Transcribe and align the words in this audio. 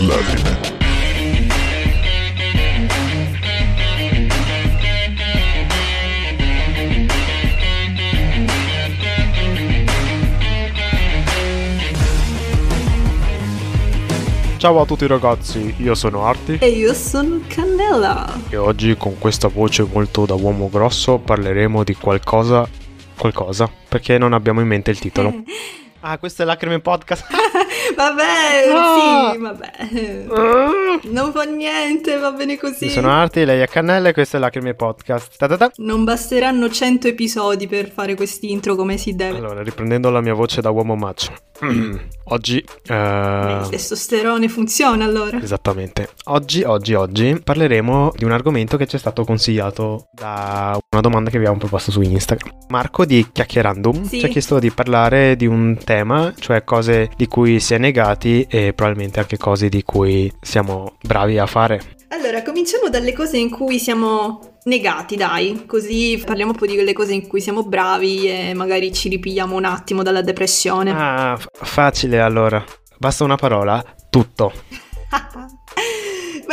Lacrime. 0.00 0.58
Ciao 14.56 14.78
a 14.78 14.84
tutti 14.84 15.06
ragazzi, 15.06 15.74
io 15.78 15.94
sono 15.94 16.26
Arti 16.26 16.58
E 16.60 16.68
io 16.68 16.92
sono 16.92 17.40
Cannella. 17.46 18.30
e 18.50 18.56
oggi 18.58 18.94
con 18.94 19.18
questa 19.18 19.48
voce 19.48 19.86
molto 19.90 20.26
da 20.26 20.34
uomo 20.34 20.68
grosso 20.68 21.16
parleremo 21.18 21.82
di 21.82 21.94
qualcosa... 21.94 22.68
qualcosa, 23.20 23.70
perché 23.88 24.18
non 24.18 24.32
abbiamo 24.32 24.60
in 24.60 24.66
mente 24.66 24.90
il 24.90 24.98
titolo. 24.98 25.42
Ah, 26.02 26.16
questo 26.16 26.40
è 26.40 26.44
Lacrime 26.46 26.80
Podcast. 26.80 27.26
Vabbè, 27.94 28.22
Ah. 28.74 29.32
sì, 29.34 29.38
vabbè. 29.38 30.24
Non 31.10 31.30
fa 31.30 31.42
niente, 31.42 32.16
va 32.16 32.30
bene 32.32 32.56
così. 32.56 32.86
Io 32.86 32.90
sono 32.90 33.10
Arti, 33.10 33.44
lei 33.44 33.60
è 33.60 33.66
Cannella 33.68 34.08
e 34.08 34.14
questo 34.14 34.38
è 34.38 34.40
Lacrime 34.40 34.72
Podcast. 34.72 35.36
Ta 35.36 35.46
ta 35.46 35.58
ta. 35.58 35.70
Non 35.76 36.04
basteranno 36.04 36.70
100 36.70 37.06
episodi 37.08 37.66
per 37.66 37.90
fare 37.90 38.14
quest'intro 38.14 38.76
come 38.76 38.96
si 38.96 39.14
deve. 39.14 39.36
Allora, 39.36 39.62
riprendendo 39.62 40.08
la 40.08 40.22
mia 40.22 40.32
voce 40.32 40.62
da 40.62 40.70
uomo 40.70 40.96
macho. 40.96 41.34
oggi... 42.30 42.58
eh, 42.86 43.58
Il 43.62 43.68
testosterone 43.70 44.48
funziona 44.48 45.04
allora. 45.04 45.40
Esattamente. 45.40 46.10
Oggi, 46.24 46.62
oggi, 46.62 46.94
oggi 46.94 47.40
parleremo 47.42 48.12
di 48.16 48.24
un 48.24 48.32
argomento 48.32 48.76
che 48.76 48.86
ci 48.86 48.96
è 48.96 48.98
stato 48.98 49.24
consigliato 49.24 50.08
da 50.12 50.78
una 50.92 51.00
domanda 51.00 51.30
che 51.30 51.36
abbiamo 51.36 51.58
proposto 51.58 51.90
su 51.90 52.00
Instagram. 52.00 52.56
Marco 52.68 53.04
di 53.04 53.28
Chiacchierandum 53.32 54.04
Sì. 54.04 54.18
ci 54.20 54.24
ha 54.24 54.28
chiesto 54.28 54.58
di 54.58 54.70
parlare 54.70 55.36
di 55.36 55.46
un 55.46 55.76
tema, 55.84 56.32
cioè 56.38 56.64
cose 56.64 57.10
di 57.16 57.26
cui 57.26 57.60
si 57.60 57.74
è 57.74 57.78
negati 57.78 58.46
e 58.48 58.72
probabilmente 58.72 59.20
anche 59.20 59.36
cose 59.36 59.68
di 59.68 59.82
cui 59.82 60.32
siamo 60.40 60.96
bravi 61.02 61.38
a 61.38 61.46
fare. 61.46 61.80
Allora, 62.08 62.42
cominciamo 62.42 62.88
dalle 62.88 63.12
cose 63.12 63.38
in 63.38 63.50
cui 63.50 63.78
siamo 63.78 64.49
negati, 64.64 65.16
dai, 65.16 65.64
così 65.66 66.22
parliamo 66.24 66.52
un 66.52 66.56
po' 66.56 66.66
di 66.66 66.74
quelle 66.74 66.92
cose 66.92 67.14
in 67.14 67.26
cui 67.26 67.40
siamo 67.40 67.62
bravi 67.62 68.28
e 68.28 68.54
magari 68.54 68.92
ci 68.92 69.08
ripigliamo 69.08 69.56
un 69.56 69.64
attimo 69.64 70.02
dalla 70.02 70.22
depressione. 70.22 70.92
Ah, 70.94 71.38
facile 71.52 72.20
allora. 72.20 72.62
Basta 72.98 73.24
una 73.24 73.36
parola, 73.36 73.82
tutto. 74.10 74.52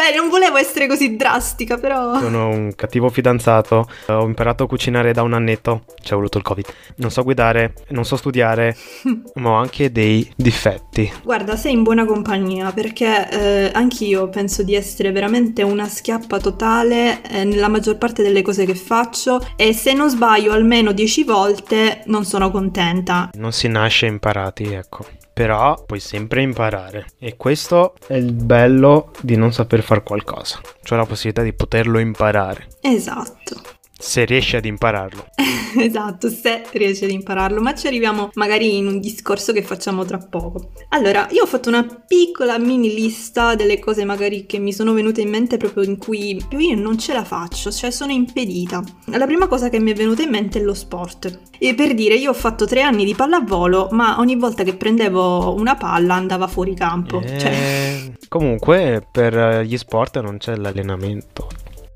Beh, 0.07 0.15
non 0.15 0.29
volevo 0.29 0.55
essere 0.55 0.87
così 0.87 1.17
drastica, 1.17 1.77
però... 1.77 2.17
Sono 2.19 2.47
un 2.47 2.73
cattivo 2.75 3.09
fidanzato, 3.09 3.89
ho 4.05 4.23
imparato 4.25 4.63
a 4.63 4.67
cucinare 4.67 5.11
da 5.11 5.21
un 5.21 5.33
annetto, 5.33 5.83
ci 6.01 6.13
è 6.13 6.15
voluto 6.15 6.37
il 6.37 6.45
covid. 6.45 6.65
Non 6.97 7.11
so 7.11 7.23
guidare, 7.23 7.73
non 7.89 8.05
so 8.05 8.15
studiare, 8.15 8.73
ma 9.35 9.49
ho 9.49 9.55
anche 9.55 9.91
dei 9.91 10.31
difetti. 10.33 11.11
Guarda, 11.23 11.57
sei 11.57 11.73
in 11.73 11.83
buona 11.83 12.05
compagnia 12.05 12.71
perché 12.71 13.29
eh, 13.29 13.71
anch'io 13.73 14.29
penso 14.29 14.63
di 14.63 14.75
essere 14.75 15.11
veramente 15.11 15.61
una 15.61 15.89
schiappa 15.89 16.39
totale 16.39 17.21
eh, 17.23 17.43
nella 17.43 17.67
maggior 17.67 17.97
parte 17.97 18.23
delle 18.23 18.41
cose 18.41 18.63
che 18.63 18.75
faccio 18.75 19.45
e 19.57 19.73
se 19.73 19.91
non 19.91 20.09
sbaglio 20.09 20.53
almeno 20.53 20.93
10 20.93 21.23
volte 21.25 22.03
non 22.05 22.23
sono 22.23 22.49
contenta. 22.49 23.29
Non 23.33 23.51
si 23.51 23.67
nasce 23.67 24.05
imparati, 24.05 24.71
ecco. 24.71 25.05
Però 25.37 25.83
puoi 25.85 25.99
sempre 25.99 26.41
imparare. 26.41 27.05
E 27.19 27.37
questo 27.37 27.93
è 28.07 28.15
il 28.15 28.33
bello 28.33 29.11
di 29.21 29.35
non 29.35 29.53
saper 29.53 29.83
fare 29.83 30.01
qualcosa. 30.01 30.59
Cioè 30.81 30.97
la 30.97 31.05
possibilità 31.05 31.43
di 31.43 31.53
poterlo 31.53 31.99
imparare. 31.99 32.65
Esatto. 32.81 33.76
Se 33.99 34.25
riesci 34.25 34.55
ad 34.55 34.65
impararlo. 34.65 35.25
Esatto, 35.77 36.29
se 36.29 36.63
riesci 36.71 37.03
ad 37.03 37.11
impararlo, 37.11 37.61
ma 37.61 37.75
ci 37.75 37.85
arriviamo 37.85 38.31
magari 38.35 38.77
in 38.77 38.87
un 38.87 38.99
discorso 38.99 39.53
che 39.53 39.61
facciamo 39.61 40.05
tra 40.05 40.17
poco. 40.17 40.71
Allora, 40.89 41.27
io 41.31 41.43
ho 41.43 41.45
fatto 41.45 41.69
una 41.69 41.83
piccola 41.83 42.57
mini 42.57 42.95
lista 42.95 43.53
delle 43.53 43.77
cose 43.77 44.03
magari 44.03 44.45
che 44.47 44.57
mi 44.57 44.73
sono 44.73 44.93
venute 44.93 45.21
in 45.21 45.29
mente 45.29 45.57
proprio 45.57 45.83
in 45.83 45.97
cui 45.97 46.41
io 46.49 46.75
non 46.75 46.97
ce 46.97 47.13
la 47.13 47.23
faccio, 47.23 47.69
cioè 47.69 47.91
sono 47.91 48.11
impedita. 48.11 48.81
La 49.07 49.25
prima 49.25 49.47
cosa 49.47 49.69
che 49.69 49.79
mi 49.79 49.91
è 49.91 49.93
venuta 49.93 50.23
in 50.23 50.29
mente 50.29 50.59
è 50.59 50.63
lo 50.63 50.73
sport. 50.73 51.41
E 51.59 51.75
per 51.75 51.93
dire, 51.93 52.15
io 52.15 52.31
ho 52.31 52.35
fatto 52.35 52.65
tre 52.65 52.81
anni 52.81 53.05
di 53.05 53.13
pallavolo, 53.13 53.89
ma 53.91 54.19
ogni 54.19 54.35
volta 54.37 54.63
che 54.63 54.75
prendevo 54.75 55.53
una 55.53 55.75
palla 55.75 56.15
andava 56.15 56.47
fuori 56.47 56.73
campo. 56.73 57.21
Cioè, 57.21 57.51
Eh, 57.51 58.13
Comunque 58.29 59.05
per 59.11 59.61
gli 59.63 59.77
sport 59.77 60.19
non 60.21 60.37
c'è 60.37 60.55
l'allenamento. 60.55 61.47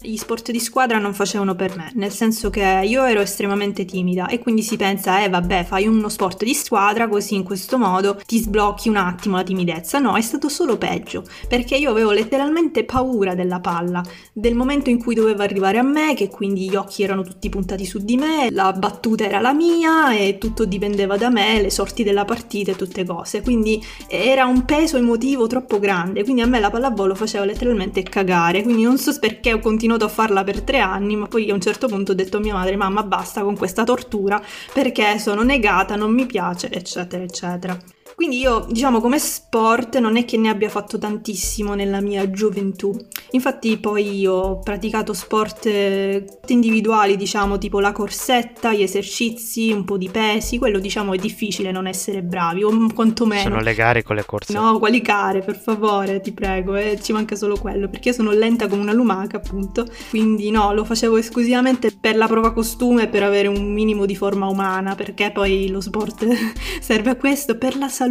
Gli 0.04 0.18
sport 0.18 0.50
di 0.50 0.60
squadra 0.60 0.98
non 0.98 1.14
facevano 1.14 1.54
per 1.54 1.78
me, 1.78 1.92
nel 1.94 2.10
senso 2.10 2.50
che 2.50 2.82
io 2.84 3.04
ero 3.04 3.22
estremamente 3.22 3.86
timida 3.86 4.30
e 4.30 4.40
quindi 4.40 4.64
si 4.64 4.76
pensa, 4.76 5.24
eh 5.24 5.30
vabbè, 5.30 5.64
fai 5.64 5.86
uno 5.86 6.10
sport 6.10 6.44
di 6.44 6.56
squadra 6.56 7.08
così 7.08 7.36
in 7.36 7.44
questo 7.44 7.78
modo 7.78 8.20
ti 8.26 8.40
sblocchi 8.40 8.90
un 8.90 8.96
attimo 8.96 9.36
la 9.36 9.44
timidezza. 9.44 10.00
No, 10.00 10.16
è 10.16 10.22
stato 10.22 10.50
solo 10.50 10.80
peggio, 10.80 11.24
perché 11.48 11.76
io 11.76 11.92
avevo 11.92 12.10
letteralmente 12.14 12.84
paura 12.84 13.36
della 13.36 13.60
palla, 13.60 14.04
del 14.34 14.56
momento 14.56 14.90
in 14.90 14.98
cui 14.98 15.14
doveva 15.14 15.44
arrivare 15.44 15.78
a 15.78 15.84
me, 15.84 16.16
che 16.16 16.30
quindi 16.30 16.68
gli 16.68 16.76
occhi 16.76 17.04
erano 17.04 17.22
tutti 17.22 17.50
puntati 17.50 17.86
su 17.86 18.00
di 18.00 18.18
me, 18.18 18.50
la 18.50 18.72
battuta 18.74 19.26
era 19.26 19.40
la 19.40 19.54
mia 19.54 20.18
e 20.18 20.40
tutto 20.40 20.66
dipendeva 20.66 21.16
da 21.16 21.30
me, 21.30 21.62
le 21.62 21.70
sorti 21.70 22.02
della 22.02 22.26
partita 22.26 22.72
e 22.72 22.76
tutte 22.76 23.06
cose. 23.06 23.44
Quindi 23.44 23.80
era 24.08 24.46
un 24.46 24.66
peso 24.66 24.98
emotivo 24.98 25.46
troppo 25.46 25.78
grande, 25.78 26.24
quindi 26.24 26.42
a 26.42 26.48
me 26.48 26.60
la 26.60 26.72
pallavolo 26.72 27.14
faceva 27.14 27.46
letteralmente 27.46 28.02
cagare, 28.02 28.64
quindi 28.64 28.82
non 28.82 28.98
so 28.98 29.16
perché 29.20 29.54
ho 29.54 29.60
continuato 29.60 29.90
a 29.96 30.08
farla 30.08 30.44
per 30.44 30.62
tre 30.62 30.80
anni, 30.80 31.16
ma 31.16 31.28
poi 31.28 31.50
a 31.50 31.54
un 31.54 31.62
certo 31.62 31.88
punto 31.88 32.12
ho 32.12 32.16
detto 32.16 32.38
a 32.38 32.40
mia 32.40 32.54
madre, 32.54 32.76
mamma 32.76 33.04
basta 33.04 33.42
con 33.44 33.58
questa 33.58 33.84
tortura 33.84 34.42
perché 34.74 35.18
sono 35.20 35.44
negata, 35.44 35.96
non 35.96 36.14
mi 36.14 36.26
piace, 36.26 36.70
eccetera, 36.72 37.24
eccetera. 37.24 38.01
Quindi 38.22 38.38
io, 38.38 38.68
diciamo, 38.70 39.02
come 39.02 39.18
sport 39.18 39.98
non 39.98 40.16
è 40.16 40.26
che 40.26 40.38
ne 40.38 40.50
abbia 40.50 40.70
fatto 40.70 41.00
tantissimo 41.00 41.74
nella 41.74 42.02
mia 42.02 42.30
gioventù. 42.30 42.96
Infatti 43.32 43.78
poi 43.78 44.20
io 44.20 44.34
ho 44.34 44.60
praticato 44.60 45.12
sport 45.14 45.66
eh, 45.66 46.24
individuali, 46.46 47.18
diciamo, 47.18 47.58
tipo 47.58 47.80
la 47.80 47.92
corsetta, 47.92 48.74
gli 48.74 48.84
esercizi, 48.84 49.72
un 49.72 49.86
po' 49.86 49.98
di 49.98 50.08
pesi, 50.10 50.60
quello 50.60 50.78
diciamo 50.78 51.14
è 51.14 51.18
difficile 51.18 51.72
non 51.72 51.88
essere 51.88 52.22
bravi, 52.22 52.62
o 52.62 52.70
quantomeno. 52.94 53.42
Sono 53.42 53.62
le 53.62 53.74
gare 53.74 54.04
con 54.04 54.16
le 54.16 54.24
corse. 54.24 54.54
No, 54.54 54.78
quali 54.78 55.02
care, 55.02 55.40
per 55.40 55.58
favore, 55.58 56.22
ti 56.22 56.32
prego, 56.32 56.76
eh, 56.76 57.00
ci 57.02 57.14
manca 57.14 57.36
solo 57.36 57.58
quello, 57.58 57.90
perché 57.90 58.10
io 58.10 58.14
sono 58.14 58.30
lenta 58.30 58.68
come 58.68 58.84
una 58.84 58.94
lumaca, 58.94 59.38
appunto. 59.38 59.88
Quindi 60.12 60.52
no, 60.52 60.74
lo 60.74 60.86
facevo 60.86 61.18
esclusivamente 61.18 61.92
per 62.00 62.16
la 62.16 62.28
prova 62.28 62.54
costume, 62.54 63.08
per 63.08 63.24
avere 63.24 63.48
un 63.48 63.74
minimo 63.74 64.06
di 64.06 64.16
forma 64.16 64.46
umana, 64.46 64.94
perché 64.94 65.32
poi 65.32 65.70
lo 65.70 65.82
sport 65.82 66.28
serve 66.80 67.10
a 67.10 67.16
questo, 67.16 67.58
per 67.58 67.76
la 67.78 67.88
salute, 67.88 68.10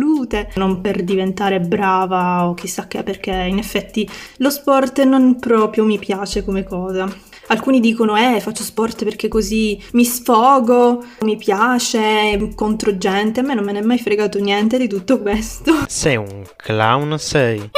non 0.54 0.80
per 0.80 1.02
diventare 1.02 1.60
brava 1.60 2.48
o 2.48 2.54
chissà 2.54 2.86
che, 2.86 3.02
perché 3.02 3.30
in 3.32 3.58
effetti 3.58 4.08
lo 4.38 4.50
sport 4.50 5.02
non 5.02 5.38
proprio 5.38 5.84
mi 5.84 5.98
piace 5.98 6.44
come 6.44 6.64
cosa. 6.64 7.08
Alcuni 7.48 7.80
dicono, 7.80 8.16
eh, 8.16 8.40
faccio 8.40 8.62
sport 8.62 9.02
perché 9.02 9.26
così 9.26 9.82
mi 9.92 10.04
sfogo, 10.04 11.04
mi 11.22 11.36
piace, 11.36 12.52
contro 12.54 12.96
gente. 12.96 13.40
A 13.40 13.42
me 13.42 13.54
non 13.54 13.64
me 13.64 13.72
ne 13.72 13.80
è 13.80 13.82
mai 13.82 13.98
fregato 13.98 14.38
niente 14.38 14.78
di 14.78 14.86
tutto 14.86 15.20
questo. 15.20 15.72
Sei 15.88 16.16
un 16.16 16.44
clown, 16.56 17.18
sei. 17.18 17.70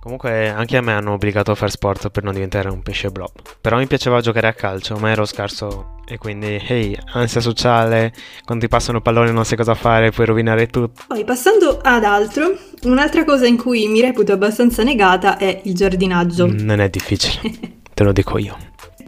Comunque 0.00 0.48
anche 0.48 0.76
a 0.76 0.80
me 0.80 0.92
hanno 0.92 1.12
obbligato 1.12 1.50
a 1.50 1.54
fare 1.54 1.70
sport 1.70 2.10
per 2.10 2.22
non 2.22 2.32
diventare 2.32 2.68
un 2.68 2.82
pesce 2.82 3.10
blob. 3.10 3.30
Però 3.60 3.76
mi 3.76 3.86
piaceva 3.86 4.20
giocare 4.20 4.46
a 4.46 4.52
calcio, 4.52 4.96
ma 4.96 5.10
ero 5.10 5.24
scarso 5.24 5.96
e 6.06 6.16
quindi, 6.16 6.62
hey, 6.66 6.96
ansia 7.12 7.40
sociale, 7.40 8.12
quando 8.44 8.64
ti 8.64 8.70
passano 8.70 9.02
pallone 9.02 9.30
non 9.30 9.44
sai 9.44 9.56
cosa 9.58 9.74
fare, 9.74 10.10
puoi 10.10 10.26
rovinare 10.26 10.68
tutto. 10.68 11.02
Poi 11.06 11.24
passando 11.24 11.80
ad 11.82 12.04
altro, 12.04 12.56
un'altra 12.84 13.24
cosa 13.24 13.46
in 13.46 13.58
cui 13.58 13.88
mi 13.88 14.00
reputo 14.00 14.32
abbastanza 14.32 14.82
negata 14.82 15.36
è 15.36 15.60
il 15.64 15.74
giardinaggio. 15.74 16.46
Non 16.46 16.80
è 16.80 16.88
difficile, 16.88 17.52
te 17.92 18.04
lo 18.04 18.12
dico 18.12 18.38
io. 18.38 18.56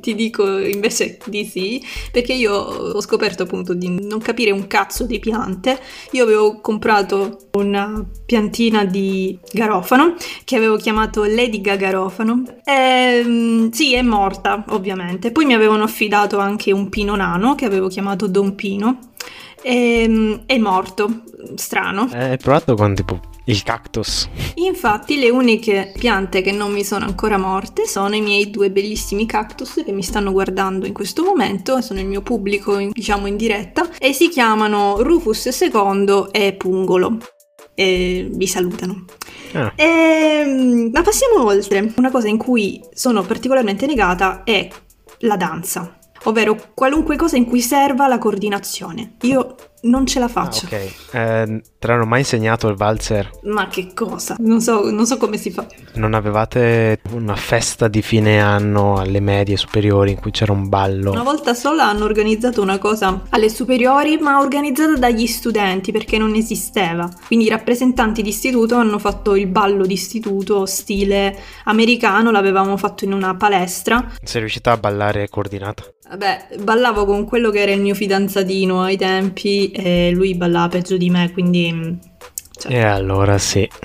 Ti 0.01 0.15
dico 0.15 0.59
invece 0.59 1.19
di 1.27 1.45
sì, 1.45 1.83
perché 2.11 2.33
io 2.33 2.53
ho 2.53 3.01
scoperto 3.01 3.43
appunto 3.45 3.75
di 3.75 3.89
non 4.07 4.21
capire 4.21 4.51
un 4.51 4.67
cazzo 4.67 5.05
di 5.05 5.19
piante. 5.19 5.79
Io 6.13 6.25
avevo 6.25 6.61
comprato 6.61 7.49
una 7.53 8.05
piantina 8.25 8.85
di 8.85 9.39
garofano 9.53 10.15
che 10.45 10.57
avevo 10.57 10.77
chiamato 10.77 11.25
Lady 11.25 11.61
Gagarofano. 11.61 12.43
E, 12.65 13.23
mm, 13.25 13.69
sì, 13.71 13.95
è 13.95 14.03
morta, 14.03 14.65
ovviamente. 14.69 15.31
Poi 15.33 15.45
mi 15.45 15.55
avevano 15.55 15.85
affidato 15.85 16.39
anche 16.39 16.73
un 16.73 16.89
pino 16.89 17.15
nano 17.15 17.55
che 17.55 17.65
avevo 17.65 17.89
chiamato 17.89 18.27
Don 18.27 18.55
Pino. 18.55 18.99
E, 19.63 20.07
mm, 20.09 20.35
è 20.47 20.59
morto, 20.59 21.23
strano. 21.55 22.09
Hai 22.13 22.39
provato 22.39 22.75
con 22.75 22.95
tipo 22.95 23.30
il 23.45 23.63
cactus? 23.63 24.29
Infatti 24.57 25.19
le 25.19 25.31
uniche 25.31 25.93
piante 25.99 26.43
che 26.43 26.53
non 26.53 26.73
mi 26.73 26.85
sono 26.85 27.05
ancora 27.05 27.37
morte 27.39 27.87
sono 27.87 28.15
i 28.15 28.21
miei 28.21 28.51
due 28.51 28.71
bellissimi 28.71 29.27
cactus 29.27 29.83
che 29.85 29.93
mi 29.93 30.03
stanno 30.03 30.31
guardando 30.33 30.87
in 30.87 30.93
questo 30.93 31.25
momento, 31.25 31.81
sono 31.81 32.01
il 32.01 32.07
mio 32.07 32.23
pubblico 32.23 32.79
in- 32.79 32.91
diciamo 32.93 33.27
in 33.27 33.37
diretta 33.37 33.89
e 33.99 34.13
si 34.13 34.29
chiamano 34.29 35.03
Rufus 35.03 35.47
II 35.61 36.27
e 36.31 36.53
Pungolo 36.55 37.19
e 37.75 38.29
vi 38.31 38.47
salutano. 38.47 39.05
Ah, 39.53 39.73
Ehm, 39.75 40.91
ma 40.93 41.03
passiamo 41.03 41.45
oltre. 41.45 41.93
Una 41.97 42.11
cosa 42.11 42.29
in 42.29 42.37
cui 42.37 42.81
sono 42.93 43.23
particolarmente 43.23 43.87
negata 43.87 44.43
è 44.45 44.69
la 45.21 45.37
danza. 45.37 45.95
ovvero 46.25 46.73
qualunque 46.75 47.17
cosa 47.17 47.39
in 47.39 47.47
cui 47.47 47.63
serva 47.63 48.07
la 48.07 48.19
coordinazione. 48.19 49.15
Io 49.23 49.55
non 49.83 50.07
ce 50.07 50.19
la 50.19 50.29
faccio. 50.29 50.67
Ah, 50.67 50.77
ok. 50.77 50.95
Eh, 51.13 51.63
te 51.79 51.87
l'hanno 51.87 52.05
mai 52.05 52.21
insegnato 52.21 52.69
il 52.69 52.77
valzer? 52.77 53.31
Ma 53.45 53.69
che 53.69 53.93
cosa? 53.95 54.37
Non 54.39 54.61
so, 54.61 54.91
non 54.91 55.07
so 55.07 55.17
come 55.17 55.37
si 55.37 55.51
fa. 55.51 55.67
Non 55.95 56.15
avevate 56.15 57.01
una 57.13 57.37
festa 57.37 57.89
di 57.89 58.03
fine 58.03 58.41
anno 58.41 58.97
alle 58.97 59.21
medie 59.21 59.57
superiori 59.57 60.13
in 60.13 60.21
cui 60.21 60.31
c'era 60.31 60.53
un 60.53 60.69
ballo? 60.69 61.11
Una 61.11 61.23
volta 61.23 61.55
sola 61.55 61.89
hanno 61.89 62.05
organizzato 62.05 62.61
una 62.63 62.79
cosa 62.79 63.23
alle 63.31 63.49
superiori, 63.49 64.19
ma 64.19 64.41
organizzata 64.41 64.97
dagli 64.97 65.27
studenti 65.27 65.93
perché 65.93 66.19
non 66.19 66.35
esisteva. 66.35 67.09
Quindi 67.27 67.47
i 67.47 67.49
rappresentanti 67.49 68.23
d'istituto 68.23 68.77
hanno 68.77 68.99
fatto 68.99 69.35
il 69.35 69.47
ballo 69.47 69.87
d'istituto 69.87 70.67
stile 70.67 71.37
americano, 71.65 72.31
l'avevamo 72.31 72.77
fatto 72.77 73.05
in 73.05 73.13
una 73.13 73.35
palestra. 73.35 74.13
Sei 74.23 74.41
riuscita 74.41 74.73
a 74.73 74.77
ballare 74.77 75.29
coordinata? 75.29 75.85
Vabbè, 76.11 76.57
ballavo 76.59 77.05
con 77.05 77.25
quello 77.25 77.51
che 77.51 77.61
era 77.61 77.71
il 77.71 77.81
mio 77.81 77.95
fidanzatino 77.95 78.83
ai 78.83 78.97
tempi 78.97 79.71
e 79.71 80.11
lui 80.11 80.35
ballava 80.35 80.67
peggio 80.67 80.97
di 80.97 81.09
me, 81.09 81.31
quindi... 81.31 81.99
Cioè... 82.51 82.73
E 82.73 82.81
allora 82.81 83.39
sì. 83.39 83.69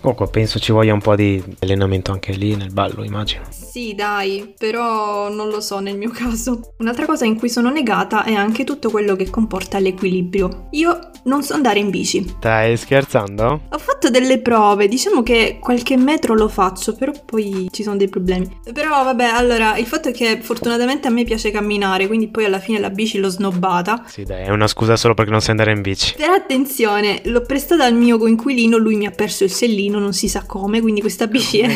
Comunque 0.00 0.28
penso 0.28 0.58
ci 0.58 0.72
voglia 0.72 0.94
un 0.94 1.02
po' 1.02 1.14
di 1.14 1.42
allenamento 1.58 2.12
anche 2.12 2.32
lì 2.32 2.56
nel 2.56 2.72
ballo, 2.72 3.04
immagino. 3.04 3.42
Sì, 3.70 3.94
dai, 3.94 4.52
però 4.58 5.28
non 5.28 5.48
lo 5.48 5.60
so 5.60 5.78
nel 5.78 5.96
mio 5.96 6.10
caso. 6.12 6.74
Un'altra 6.78 7.06
cosa 7.06 7.24
in 7.24 7.36
cui 7.36 7.48
sono 7.48 7.70
negata 7.70 8.24
è 8.24 8.32
anche 8.32 8.64
tutto 8.64 8.90
quello 8.90 9.14
che 9.14 9.30
comporta 9.30 9.78
l'equilibrio. 9.78 10.66
Io 10.72 10.98
non 11.24 11.44
so 11.44 11.54
andare 11.54 11.78
in 11.78 11.90
bici. 11.90 12.34
Stai 12.38 12.76
scherzando? 12.76 13.60
Ho 13.70 13.78
fatto 13.78 14.10
delle 14.10 14.40
prove, 14.40 14.88
diciamo 14.88 15.22
che 15.22 15.58
qualche 15.60 15.96
metro 15.96 16.34
lo 16.34 16.48
faccio, 16.48 16.94
però 16.96 17.12
poi 17.24 17.68
ci 17.70 17.84
sono 17.84 17.96
dei 17.96 18.08
problemi. 18.08 18.58
Però 18.72 19.04
vabbè, 19.04 19.24
allora, 19.24 19.76
il 19.76 19.86
fatto 19.86 20.08
è 20.08 20.12
che 20.12 20.40
fortunatamente 20.42 21.06
a 21.06 21.12
me 21.12 21.22
piace 21.22 21.52
camminare, 21.52 22.08
quindi 22.08 22.26
poi 22.26 22.46
alla 22.46 22.58
fine 22.58 22.80
la 22.80 22.90
bici 22.90 23.18
l'ho 23.18 23.28
snobbata. 23.28 24.02
Sì, 24.08 24.24
dai, 24.24 24.46
è 24.46 24.50
una 24.50 24.66
scusa 24.66 24.96
solo 24.96 25.14
perché 25.14 25.30
non 25.30 25.40
sai 25.40 25.50
andare 25.50 25.70
in 25.70 25.80
bici. 25.80 26.14
Però 26.16 26.32
attenzione, 26.32 27.20
l'ho 27.26 27.42
prestata 27.42 27.84
al 27.84 27.94
mio 27.94 28.18
coinquilino, 28.18 28.76
lui 28.78 28.96
mi 28.96 29.06
ha 29.06 29.12
perso 29.12 29.44
il 29.44 29.52
sellino, 29.52 30.00
non 30.00 30.12
si 30.12 30.28
sa 30.28 30.42
come, 30.44 30.80
quindi 30.80 31.00
questa 31.00 31.28
bici 31.28 31.60
è... 31.60 31.70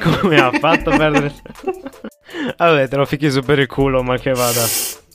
Come 0.00 0.36
ha 0.36 0.50
fatto 0.52 0.90
perdere... 0.90 1.13
Vabbè, 2.56 2.88
te 2.88 2.96
lo 2.96 3.04
fichi 3.04 3.30
su 3.30 3.42
per 3.42 3.58
il 3.58 3.66
culo, 3.66 4.02
ma 4.02 4.16
che 4.18 4.32
vada. 4.32 4.64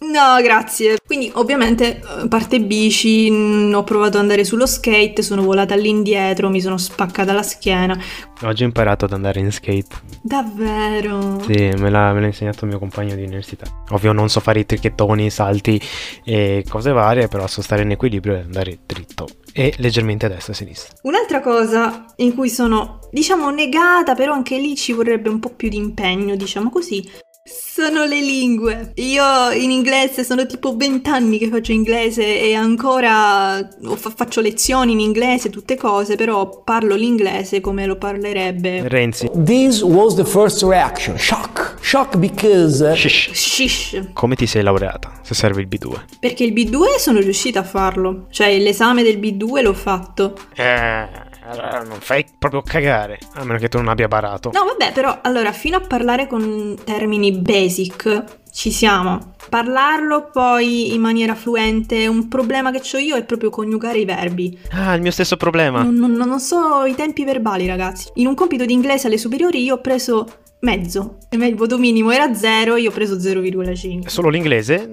No, 0.01 0.41
grazie. 0.41 0.97
Quindi 1.05 1.29
ovviamente 1.35 2.01
a 2.03 2.27
parte 2.27 2.61
bici, 2.61 3.29
mh, 3.29 3.73
ho 3.75 3.83
provato 3.83 4.17
ad 4.17 4.23
andare 4.23 4.43
sullo 4.45 4.65
skate, 4.65 5.21
sono 5.21 5.41
volata 5.43 5.73
all'indietro, 5.73 6.49
mi 6.49 6.61
sono 6.61 6.77
spaccata 6.77 7.33
la 7.33 7.43
schiena. 7.43 7.97
Oggi 8.43 8.63
ho 8.63 8.65
imparato 8.65 9.05
ad 9.05 9.13
andare 9.13 9.41
in 9.41 9.51
skate. 9.51 9.87
Davvero? 10.21 11.41
Sì, 11.41 11.71
me 11.77 11.89
l'ha, 11.89 12.13
me 12.13 12.21
l'ha 12.21 12.27
insegnato 12.27 12.63
il 12.63 12.69
mio 12.69 12.79
compagno 12.79 13.15
di 13.15 13.23
università. 13.23 13.65
Ovvio 13.89 14.13
non 14.13 14.29
so 14.29 14.39
fare 14.39 14.61
i 14.61 14.65
tricchettoni, 14.65 15.29
salti 15.29 15.81
e 16.23 16.63
cose 16.67 16.91
varie, 16.91 17.27
però 17.27 17.45
so 17.47 17.61
stare 17.61 17.81
in 17.81 17.91
equilibrio 17.91 18.35
e 18.35 18.39
andare 18.39 18.79
dritto 18.85 19.27
e 19.51 19.73
leggermente 19.77 20.27
a 20.27 20.29
destra 20.29 20.53
e 20.53 20.55
a 20.55 20.59
sinistra. 20.59 20.95
Un'altra 21.03 21.41
cosa 21.41 22.05
in 22.17 22.33
cui 22.33 22.49
sono, 22.49 22.99
diciamo, 23.11 23.49
negata, 23.49 24.15
però 24.15 24.33
anche 24.33 24.57
lì 24.57 24.75
ci 24.75 24.93
vorrebbe 24.93 25.27
un 25.27 25.39
po' 25.39 25.49
più 25.49 25.67
di 25.67 25.77
impegno, 25.77 26.35
diciamo 26.35 26.69
così, 26.69 27.05
sono 27.49 28.05
le 28.05 28.21
lingue. 28.21 28.91
Io 28.95 29.51
in 29.51 29.71
inglese 29.71 30.23
sono 30.23 30.45
tipo 30.45 30.75
20 30.75 31.09
anni 31.09 31.37
che 31.37 31.47
faccio 31.47 31.71
inglese 31.71 32.41
e 32.41 32.53
ancora 32.53 33.67
fa- 33.95 34.13
faccio 34.15 34.41
lezioni 34.41 34.91
in 34.91 34.99
inglese, 34.99 35.49
tutte 35.49 35.75
cose, 35.77 36.15
però 36.15 36.61
parlo 36.63 36.95
l'inglese 36.95 37.61
come 37.61 37.85
lo 37.85 37.95
parlerebbe 37.95 38.87
Renzi. 38.87 39.29
This 39.43 39.81
was 39.81 40.15
the 40.15 40.25
first 40.25 40.61
reaction. 40.63 41.17
Shock. 41.17 41.77
Shock 41.81 42.17
because. 42.17 42.95
Shish. 42.95 43.31
Shish. 43.33 44.09
Come 44.13 44.35
ti 44.35 44.45
sei 44.45 44.61
laureata? 44.61 45.19
Se 45.23 45.33
serve 45.33 45.61
il 45.61 45.67
B2. 45.67 46.19
Perché 46.19 46.43
il 46.43 46.53
B2 46.53 46.97
sono 46.97 47.19
riuscita 47.19 47.61
a 47.61 47.63
farlo. 47.63 48.27
Cioè 48.29 48.57
l'esame 48.59 49.03
del 49.03 49.19
B2 49.19 49.61
l'ho 49.61 49.73
fatto. 49.73 50.37
Eh 50.55 51.27
allora 51.49 51.83
non 51.83 51.99
fai 51.99 52.25
proprio 52.37 52.61
cagare, 52.61 53.19
a 53.33 53.43
meno 53.43 53.57
che 53.59 53.69
tu 53.69 53.77
non 53.77 53.87
abbia 53.87 54.07
barato. 54.07 54.51
No, 54.53 54.65
vabbè, 54.65 54.91
però 54.93 55.19
allora 55.21 55.51
fino 55.51 55.77
a 55.77 55.81
parlare 55.81 56.27
con 56.27 56.77
termini 56.83 57.31
basic 57.31 58.23
ci 58.51 58.71
siamo. 58.71 59.35
Parlarlo 59.49 60.29
poi 60.31 60.93
in 60.93 61.01
maniera 61.01 61.35
fluente, 61.35 62.07
un 62.07 62.27
problema 62.27 62.71
che 62.71 62.81
ho 62.93 62.99
io 62.99 63.15
è 63.15 63.23
proprio 63.23 63.49
coniugare 63.49 63.99
i 63.99 64.05
verbi. 64.05 64.57
Ah, 64.71 64.93
il 64.93 65.01
mio 65.01 65.11
stesso 65.11 65.37
problema. 65.37 65.81
Non, 65.81 65.95
non, 65.95 66.11
non 66.11 66.39
so 66.39 66.85
i 66.85 66.95
tempi 66.95 67.23
verbali, 67.23 67.65
ragazzi. 67.67 68.09
In 68.15 68.27
un 68.27 68.35
compito 68.35 68.65
di 68.65 68.73
inglese 68.73 69.07
alle 69.07 69.17
superiori 69.17 69.63
io 69.63 69.75
ho 69.75 69.81
preso 69.81 70.27
mezzo. 70.61 71.17
E 71.29 71.37
il 71.37 71.55
voto 71.55 71.77
minimo 71.77 72.11
era 72.11 72.33
0, 72.33 72.75
io 72.75 72.89
ho 72.89 72.93
preso 72.93 73.15
0,5. 73.15 74.07
Solo 74.07 74.29
l'inglese? 74.29 74.91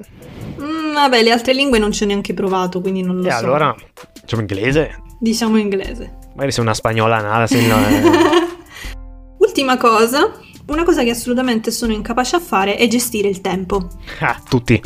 Mm, 0.61 0.95
vabbè, 0.95 1.23
le 1.23 1.31
altre 1.31 1.53
lingue 1.53 1.79
non 1.79 1.93
ci 1.93 2.03
ho 2.05 2.07
neanche 2.07 2.35
provato, 2.35 2.81
quindi 2.81 3.03
non 3.03 3.17
lo 3.17 3.27
e 3.27 3.31
so. 3.31 3.37
E 3.37 3.39
allora, 3.39 3.75
diciamo 4.21 4.43
inglese? 4.43 5.03
Diciamo 5.19 5.57
inglese. 5.59 6.25
Magari 6.37 6.53
sei 6.53 6.65
una 6.65 6.75
spagnola 6.75 7.23
nata, 7.23 7.47
sei 7.47 7.67
no, 7.67 7.77
Ultima 9.41 9.79
cosa, 9.79 10.31
una 10.67 10.83
cosa 10.83 11.05
che 11.05 11.11
assolutamente 11.11 11.71
sono 11.71 11.93
incapace 11.93 12.37
a 12.37 12.41
fare 12.41 12.77
è 12.77 12.89
gestire 12.89 13.29
il 13.29 13.41
tempo. 13.41 13.89
Ah, 14.21 14.41
tutti. 14.49 14.81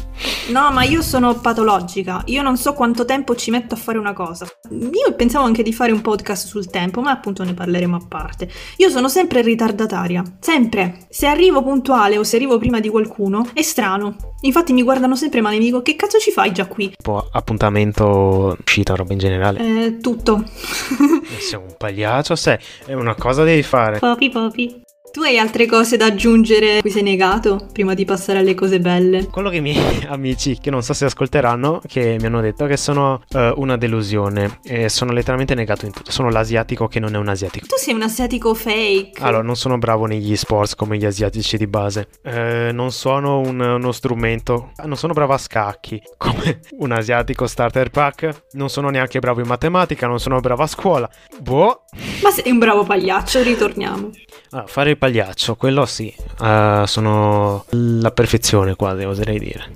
No, 0.50 0.70
ma 0.72 0.82
io 0.82 1.00
sono 1.00 1.34
patologica. 1.40 2.22
Io 2.26 2.42
non 2.42 2.56
so 2.58 2.74
quanto 2.74 3.04
tempo 3.04 3.34
ci 3.34 3.50
metto 3.50 3.74
a 3.74 3.78
fare 3.78 3.96
una 3.96 4.12
cosa. 4.12 4.46
Io 4.70 5.14
pensavo 5.16 5.46
anche 5.46 5.62
di 5.62 5.72
fare 5.72 5.92
un 5.92 6.02
podcast 6.02 6.46
sul 6.46 6.68
tempo, 6.68 7.00
ma 7.00 7.12
appunto 7.12 7.44
ne 7.44 7.54
parleremo 7.54 7.96
a 7.96 8.04
parte. 8.06 8.50
Io 8.76 8.90
sono 8.90 9.08
sempre 9.08 9.40
ritardataria. 9.40 10.22
Sempre. 10.40 11.06
Se 11.08 11.26
arrivo 11.26 11.62
puntuale 11.62 12.18
o 12.18 12.24
se 12.24 12.36
arrivo 12.36 12.58
prima 12.58 12.80
di 12.80 12.88
qualcuno, 12.88 13.48
è 13.54 13.62
strano. 13.62 14.16
Infatti 14.42 14.72
mi 14.72 14.82
guardano 14.82 15.16
sempre 15.16 15.40
male 15.40 15.56
e 15.56 15.58
mi 15.58 15.64
dico 15.64 15.82
che 15.82 15.96
cazzo 15.96 16.18
ci 16.18 16.30
fai 16.30 16.52
già 16.52 16.66
qui? 16.66 16.90
Tipo 16.96 17.28
appuntamento, 17.32 18.56
uscita, 18.62 18.94
roba 18.94 19.12
in 19.12 19.18
generale. 19.18 19.58
Eh, 19.58 19.96
tutto. 19.98 20.44
sei 21.38 21.58
un 21.58 21.74
pagliaccio, 21.76 22.36
sei. 22.36 22.58
È 22.84 22.92
una 22.92 23.14
cosa 23.14 23.44
devi 23.44 23.62
fare. 23.62 23.98
Popi 23.98 24.28
popi. 24.28 24.82
Tu 25.12 25.22
hai 25.22 25.38
altre 25.38 25.66
cose 25.66 25.96
da 25.96 26.06
aggiungere 26.06 26.78
a 26.78 26.80
cui 26.82 26.90
sei 26.90 27.02
negato 27.02 27.66
prima 27.72 27.94
di 27.94 28.04
passare 28.04 28.38
alle 28.38 28.54
cose 28.54 28.78
belle? 28.78 29.26
Quello 29.26 29.50
che 29.50 29.56
i 29.56 29.60
miei 29.60 29.76
amici, 30.06 30.56
che 30.60 30.70
non 30.70 30.84
so 30.84 30.92
se 30.92 31.06
ascolteranno, 31.06 31.80
che 31.84 32.16
mi 32.20 32.26
hanno 32.26 32.40
detto 32.40 32.66
che 32.66 32.76
sono 32.76 33.20
uh, 33.32 33.52
una 33.56 33.76
delusione 33.76 34.60
e 34.62 34.88
sono 34.88 35.10
letteralmente 35.10 35.56
negato 35.56 35.84
in 35.84 35.92
tutto. 35.92 36.12
Sono 36.12 36.30
l'asiatico 36.30 36.86
che 36.86 37.00
non 37.00 37.16
è 37.16 37.18
un 37.18 37.26
asiatico. 37.26 37.66
Tu 37.66 37.76
sei 37.76 37.92
un 37.92 38.02
asiatico 38.02 38.54
fake. 38.54 39.20
Allora, 39.20 39.42
non 39.42 39.56
sono 39.56 39.78
bravo 39.78 40.06
negli 40.06 40.36
sports 40.36 40.76
come 40.76 40.96
gli 40.96 41.04
asiatici 41.04 41.56
di 41.56 41.66
base. 41.66 42.06
Uh, 42.22 42.72
non 42.72 42.92
sono 42.92 43.40
un, 43.40 43.58
uno 43.58 43.90
strumento. 43.90 44.70
Non 44.84 44.96
sono 44.96 45.12
bravo 45.12 45.32
a 45.32 45.38
scacchi 45.38 46.00
come 46.18 46.60
un 46.78 46.92
asiatico 46.92 47.48
starter 47.48 47.90
pack. 47.90 48.44
Non 48.52 48.70
sono 48.70 48.90
neanche 48.90 49.18
bravo 49.18 49.40
in 49.40 49.48
matematica. 49.48 50.06
Non 50.06 50.20
sono 50.20 50.38
bravo 50.38 50.62
a 50.62 50.68
scuola. 50.68 51.10
Boh. 51.40 51.82
Ma 52.22 52.30
sei 52.30 52.50
un 52.50 52.58
bravo 52.58 52.84
pagliaccio, 52.84 53.42
ritorniamo. 53.42 54.10
Ah, 54.50 54.66
fare 54.66 54.90
il 54.90 54.98
pagliaccio, 54.98 55.56
quello 55.56 55.86
sì, 55.86 56.12
uh, 56.40 56.84
sono 56.84 57.64
la 57.70 58.10
perfezione 58.10 58.74
quasi, 58.74 59.04
oserei 59.04 59.38
dire. 59.38 59.72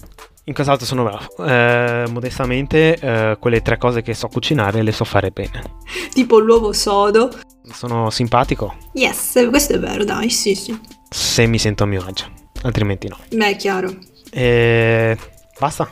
In 0.46 0.52
cos'altro 0.52 0.84
sono 0.84 1.04
bravo? 1.04 1.42
Eh, 1.46 2.04
modestamente, 2.10 2.98
eh, 2.98 3.36
quelle 3.40 3.62
tre 3.62 3.78
cose 3.78 4.02
che 4.02 4.12
so 4.12 4.28
cucinare 4.28 4.82
le 4.82 4.92
so 4.92 5.04
fare 5.04 5.30
bene. 5.30 5.62
Tipo 6.12 6.38
l'uovo 6.38 6.74
sodo. 6.74 7.30
Sono 7.72 8.10
simpatico? 8.10 8.76
Yes, 8.92 9.46
questo 9.48 9.74
è 9.74 9.78
vero, 9.78 10.04
dai, 10.04 10.28
sì, 10.28 10.54
sì. 10.54 10.78
Se 11.08 11.46
mi 11.46 11.58
sento 11.58 11.84
a 11.84 11.86
mio 11.86 12.04
agio, 12.06 12.26
altrimenti 12.60 13.08
no. 13.08 13.16
Beh, 13.30 13.50
è 13.52 13.56
chiaro. 13.56 13.96
E... 14.30 15.16
Basta. 15.58 15.88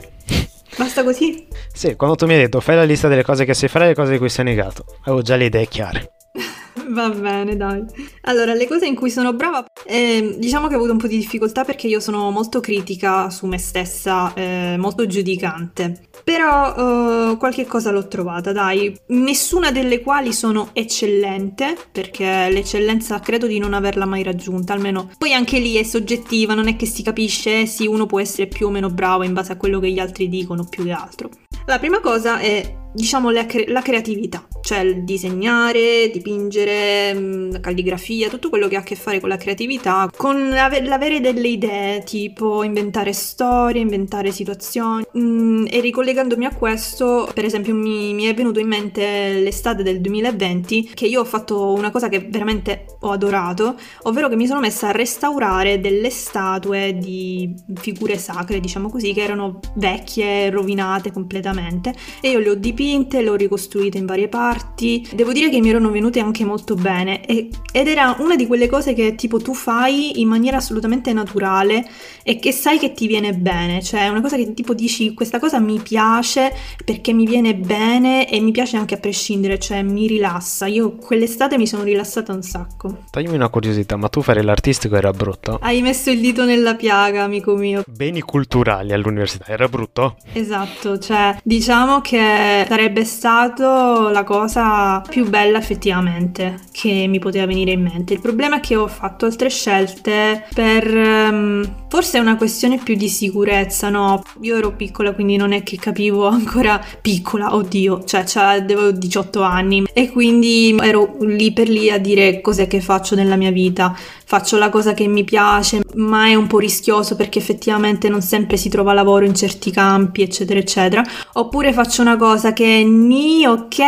Basta 0.77 1.03
così? 1.03 1.47
Sì, 1.73 1.97
quando 1.97 2.17
tu 2.17 2.27
mi 2.27 2.35
hai 2.35 2.41
detto 2.41 2.61
fai 2.61 2.77
la 2.77 2.85
lista 2.85 3.09
delle 3.09 3.25
cose 3.25 3.47
che 3.47 3.55
sai 3.55 3.71
fare 3.71 3.87
e 3.87 3.89
le 3.89 3.95
cose 3.95 4.13
di 4.13 4.19
cui 4.19 4.29
sei 4.29 4.45
negato, 4.45 4.85
avevo 5.05 5.23
già 5.23 5.37
le 5.37 5.47
idee 5.47 5.67
chiare. 5.67 6.11
Va 6.89 7.11
bene, 7.11 7.57
dai. 7.57 7.85
Allora, 8.23 8.55
le 8.55 8.67
cose 8.67 8.87
in 8.87 8.95
cui 8.95 9.11
sono 9.11 9.35
brava, 9.35 9.65
eh, 9.85 10.37
diciamo 10.39 10.69
che 10.69 10.75
ho 10.75 10.79
avuto 10.79 10.93
un 10.93 10.99
po' 10.99 11.07
di 11.07 11.19
difficoltà 11.19 11.65
perché 11.65 11.87
io 11.87 12.01
sono 12.01 12.31
molto 12.31 12.61
critica 12.61 13.29
su 13.31 13.47
me 13.47 13.59
stessa, 13.59 14.33
eh, 14.35 14.77
molto 14.79 15.07
giudicante. 15.07 16.09
Però 16.25 17.33
eh, 17.33 17.37
qualche 17.37 17.67
cosa 17.67 17.91
l'ho 17.91 18.09
trovata, 18.09 18.53
dai. 18.53 18.97
Nessuna 19.09 19.71
delle 19.71 20.01
quali 20.01 20.33
sono 20.33 20.71
eccellente, 20.73 21.77
perché 21.91 22.49
l'eccellenza 22.51 23.21
credo 23.21 23.47
di 23.47 23.59
non 23.59 23.75
averla 23.75 24.07
mai 24.07 24.23
raggiunta, 24.23 24.73
almeno. 24.73 25.11
Poi 25.19 25.35
anche 25.35 25.59
lì 25.59 25.77
è 25.77 25.83
soggettiva, 25.83 26.55
non 26.55 26.69
è 26.69 26.77
che 26.77 26.87
si 26.87 27.03
capisce, 27.03 27.67
sì, 27.67 27.87
uno 27.87 28.07
può 28.07 28.21
essere 28.21 28.47
più 28.47 28.69
o 28.69 28.71
meno 28.71 28.89
bravo 28.89 29.23
in 29.23 29.35
base 29.35 29.53
a 29.53 29.57
quello 29.57 29.79
che 29.79 29.91
gli 29.91 29.99
altri 29.99 30.29
dicono, 30.29 30.65
più 30.65 30.85
che 30.85 30.93
altro. 30.93 31.29
La 31.67 31.79
prima 31.79 32.01
cosa 32.01 32.39
è, 32.39 32.82
diciamo, 32.93 33.31
la, 33.31 33.47
cre- 33.47 33.67
la 33.69 33.83
creatività. 33.83 34.47
cioè 34.63 34.79
il 34.79 35.05
disegnare, 35.05 36.11
dipingere, 36.13 37.13
mh, 37.15 37.61
calligrafia, 37.61 38.29
tutto 38.29 38.49
quello 38.49 38.69
che 38.69 38.77
ha 38.77 38.81
a 38.81 38.83
che 38.83 38.95
fare 38.95 39.19
con 39.21 39.29
la 39.29 39.37
creatività, 39.37 40.09
con 40.17 40.53
ave- 40.53 40.83
l'avere 40.85 41.21
delle 41.21 41.49
idee, 41.49 42.03
tipo 42.05 42.63
inventare 42.63 43.13
storie, 43.13 43.81
inventare 43.81 44.31
situazioni. 44.31 45.05
Mm, 45.19 45.67
e 45.69 45.81
ricollegandomi 45.81 46.45
a 46.45 46.55
questo, 46.55 47.29
per 47.35 47.45
esempio, 47.45 47.75
mi, 47.75 48.15
mi 48.15 48.25
è 48.25 48.35
venuto 48.35 48.61
in 48.61 48.69
mente 48.69 49.41
l'estate 49.41 49.83
del 49.83 50.01
2020 50.01 50.93
che 50.95 51.07
io 51.07 51.21
ho 51.21 51.25
fatto 51.25 51.73
una 51.73 51.91
cosa 51.91 52.09
che 52.09 52.21
veramente 52.31 52.85
ho 53.01 53.11
adorato, 53.11 53.77
ovvero 54.03 54.29
che 54.29 54.37
mi 54.37 54.47
sono 54.47 54.61
messa 54.61 54.89
a 54.89 54.93
restaurare 54.93 55.81
delle 55.81 56.11
statue 56.11 56.97
di 56.99 57.53
figure 57.75 58.17
sacre, 58.17 58.61
diciamo 58.61 58.89
così, 58.89 59.13
che 59.13 59.23
erano 59.23 59.59
vecchie, 59.75 60.51
rovinate 60.51 61.11
completamente 61.11 61.95
e 62.21 62.31
io 62.31 62.39
le 62.39 62.51
ho 62.51 62.55
dipinte, 62.55 62.82
le 63.21 63.29
ho 63.29 63.35
ricostruite 63.35 63.99
in 63.99 64.07
varie 64.07 64.29
parti. 64.29 65.09
Devo 65.15 65.33
dire 65.33 65.49
che 65.51 65.61
mi 65.61 65.69
erano 65.69 65.91
venute 65.91 66.21
anche 66.21 66.45
molto 66.45 66.75
bene 66.75 67.25
e, 67.25 67.49
ed 67.73 67.87
era 67.87 68.17
una 68.19 68.37
di 68.37 68.47
quelle 68.47 68.69
cose 68.69 68.95
che 68.95 69.15
tipo 69.15 69.39
tu 69.39 69.55
fai 69.55 70.21
in 70.21 70.29
maniera 70.29 70.57
assolutamente 70.57 71.13
naturale 71.13 71.85
e 72.23 72.39
che 72.39 72.53
sai 72.53 72.79
che 72.79 72.93
ti 72.93 73.07
viene 73.07 73.33
bene, 73.33 73.83
cioè 73.83 74.05
è 74.05 74.09
una 74.09 74.21
cosa 74.21 74.37
che 74.37 74.53
tipo 74.55 74.75
dici 74.75 75.15
questa 75.15 75.39
cosa 75.39 75.59
mi 75.59 75.81
piace 75.81 76.53
perché 76.85 77.13
mi 77.13 77.27
viene 77.27 77.55
bene 77.55 78.29
e 78.29 78.41
mi 78.41 78.53
piace 78.53 78.77
anche 78.77 78.95
a 78.95 78.99
prescindere, 78.99 79.59
cioè 79.59 79.83
mi 79.83 80.07
rilassa. 80.07 80.67
Io 80.67 80.97
quell'estate 80.97 81.59
mi 81.59 81.67
sono 81.67 81.83
rilassata 81.83 82.33
un 82.33 82.43
sacco. 82.43 83.05
Toglimi 83.11 83.35
una 83.35 83.49
curiosità, 83.49 83.97
ma 83.97 84.09
tu 84.09 84.23
fare 84.23 84.43
l'artistico 84.43 84.97
era 84.97 85.11
brutto? 85.13 85.59
Hai 85.61 85.83
messo 85.83 86.11
il 86.11 86.21
dito 86.21 86.45
nella 86.45 86.75
piaga, 86.75 87.23
amico 87.23 87.55
mio. 87.55 87.83
Beni 87.87 88.21
culturali 88.21 88.93
all'università, 88.93 89.47
era 89.47 89.69
brutto? 89.69 90.17
Esatto, 90.33 90.99
cioè 90.99 91.37
diciamo 91.43 92.01
che 92.01 92.65
sarebbe 92.73 93.05
stato 93.05 94.09
la 94.09 94.25
cosa 94.25 95.03
più 95.07 95.29
bella 95.29 95.59
effettivamente 95.59 96.59
che 96.71 97.05
mi 97.07 97.19
poteva 97.19 97.45
venire 97.45 97.73
in 97.73 97.83
mente. 97.83 98.15
Il 98.15 98.21
problema 98.23 98.57
è 98.57 98.61
che 98.61 98.77
ho 98.77 98.89
fatto 98.89 99.27
altre 99.27 99.51
scelte 99.51 100.47
per 100.55 100.87
um, 100.87 101.83
forse 101.93 102.19
una 102.19 102.39
questione 102.39 102.79
più 102.79 102.95
di 102.95 103.11
sicurezza, 103.11 103.91
no? 103.91 104.23
Io 104.41 104.57
ero 104.57 104.73
piccola, 104.73 105.13
quindi 105.13 105.37
non 105.37 105.53
è 105.53 105.63
che 105.63 105.77
capivo 105.77 106.27
ancora 106.27 106.83
piccola, 107.03 107.55
oddio, 107.55 108.05
cioè, 108.05 108.25
cioè 108.25 108.45
avevo 108.45 108.91
18 108.91 109.43
anni 109.43 109.85
e 109.93 110.11
quindi 110.11 110.75
ero 110.81 111.17
lì 111.21 111.53
per 111.53 111.69
lì 111.69 111.91
a 111.91 111.99
dire 111.99 112.41
cos'è 112.41 112.67
che 112.67 112.81
faccio 112.81 113.15
nella 113.15 113.37
mia 113.37 113.51
vita. 113.51 113.95
Faccio 114.25 114.57
la 114.57 114.71
cosa 114.71 114.95
che 114.95 115.07
mi 115.09 115.25
piace, 115.25 115.83
ma 115.97 116.29
è 116.29 116.35
un 116.35 116.47
po' 116.47 116.59
rischioso 116.59 117.17
perché 117.17 117.39
effettivamente 117.39 118.09
non 118.09 118.23
sempre 118.23 118.57
si 118.57 118.71
trova 118.71 118.95
lavoro 118.95 119.27
in 119.27 119.35
certi 119.35 119.71
campi, 119.71 120.23
eccetera, 120.23 120.59
eccetera. 120.59 121.05
Oppure 121.35 121.75
faccio 121.75 122.01
una 122.01 122.17
cosa 122.17 122.55
che 122.55 122.62
ni, 122.65 123.47
ok, 123.47 123.79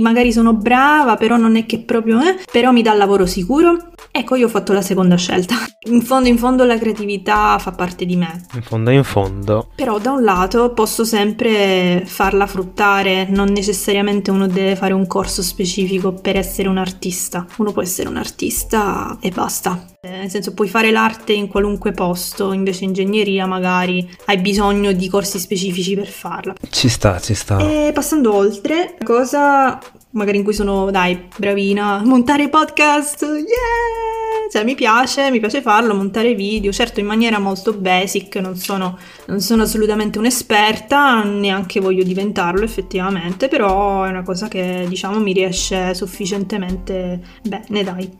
magari 0.00 0.32
sono 0.32 0.54
brava, 0.54 1.16
però 1.16 1.36
non 1.36 1.56
è 1.56 1.66
che 1.66 1.80
proprio, 1.80 2.20
eh, 2.20 2.38
però 2.50 2.72
mi 2.72 2.82
dà 2.82 2.92
lavoro 2.94 3.26
sicuro. 3.26 3.90
Ecco, 4.10 4.36
io 4.36 4.46
ho 4.46 4.48
fatto 4.48 4.72
la 4.72 4.82
seconda 4.82 5.16
scelta. 5.16 5.56
In 5.86 6.00
fondo, 6.00 6.28
in 6.28 6.38
fondo 6.38 6.64
la 6.64 6.78
creatività 6.78 7.58
fa 7.58 7.72
parte 7.72 8.06
di 8.06 8.16
me. 8.16 8.46
In 8.54 8.62
fondo, 8.62 8.88
in 8.88 9.04
fondo. 9.04 9.68
Però 9.74 9.98
da 9.98 10.12
un 10.12 10.22
lato 10.22 10.72
posso 10.72 11.04
sempre 11.04 12.04
farla 12.06 12.46
fruttare, 12.46 13.26
non 13.28 13.48
necessariamente 13.48 14.30
uno 14.30 14.46
deve 14.46 14.76
fare 14.76 14.94
un 14.94 15.06
corso 15.06 15.42
specifico 15.42 16.12
per 16.12 16.36
essere 16.36 16.68
un 16.68 16.78
artista. 16.78 17.44
Uno 17.58 17.72
può 17.72 17.82
essere 17.82 18.08
un 18.08 18.16
artista 18.16 19.18
e 19.20 19.28
basta. 19.28 19.93
Nel 20.08 20.30
senso, 20.30 20.54
puoi 20.54 20.68
fare 20.68 20.90
l'arte 20.90 21.32
in 21.32 21.48
qualunque 21.48 21.92
posto, 21.92 22.52
invece 22.52 22.84
ingegneria 22.84 23.46
magari 23.46 24.08
hai 24.26 24.38
bisogno 24.38 24.92
di 24.92 25.08
corsi 25.08 25.38
specifici 25.38 25.94
per 25.94 26.08
farla. 26.08 26.54
Ci 26.68 26.88
sta, 26.88 27.18
ci 27.20 27.34
sta. 27.34 27.58
E 27.58 27.90
passando 27.92 28.34
oltre, 28.34 28.96
cosa 29.02 29.78
magari 30.10 30.38
in 30.38 30.44
cui 30.44 30.52
sono, 30.52 30.90
dai, 30.90 31.28
bravina, 31.36 32.02
montare 32.04 32.48
podcast, 32.48 33.22
yeah! 33.22 34.48
Cioè 34.50 34.62
mi 34.62 34.74
piace, 34.74 35.30
mi 35.30 35.40
piace 35.40 35.62
farlo, 35.62 35.94
montare 35.94 36.34
video, 36.34 36.70
certo 36.70 37.00
in 37.00 37.06
maniera 37.06 37.38
molto 37.38 37.72
basic, 37.72 38.36
non 38.36 38.56
sono, 38.56 38.96
non 39.26 39.40
sono 39.40 39.62
assolutamente 39.62 40.18
un'esperta, 40.18 41.24
neanche 41.24 41.80
voglio 41.80 42.04
diventarlo 42.04 42.62
effettivamente, 42.62 43.48
però 43.48 44.04
è 44.04 44.10
una 44.10 44.22
cosa 44.22 44.46
che 44.48 44.84
diciamo 44.86 45.18
mi 45.18 45.32
riesce 45.32 45.94
sufficientemente 45.94 47.20
bene, 47.42 47.82
dai. 47.82 48.10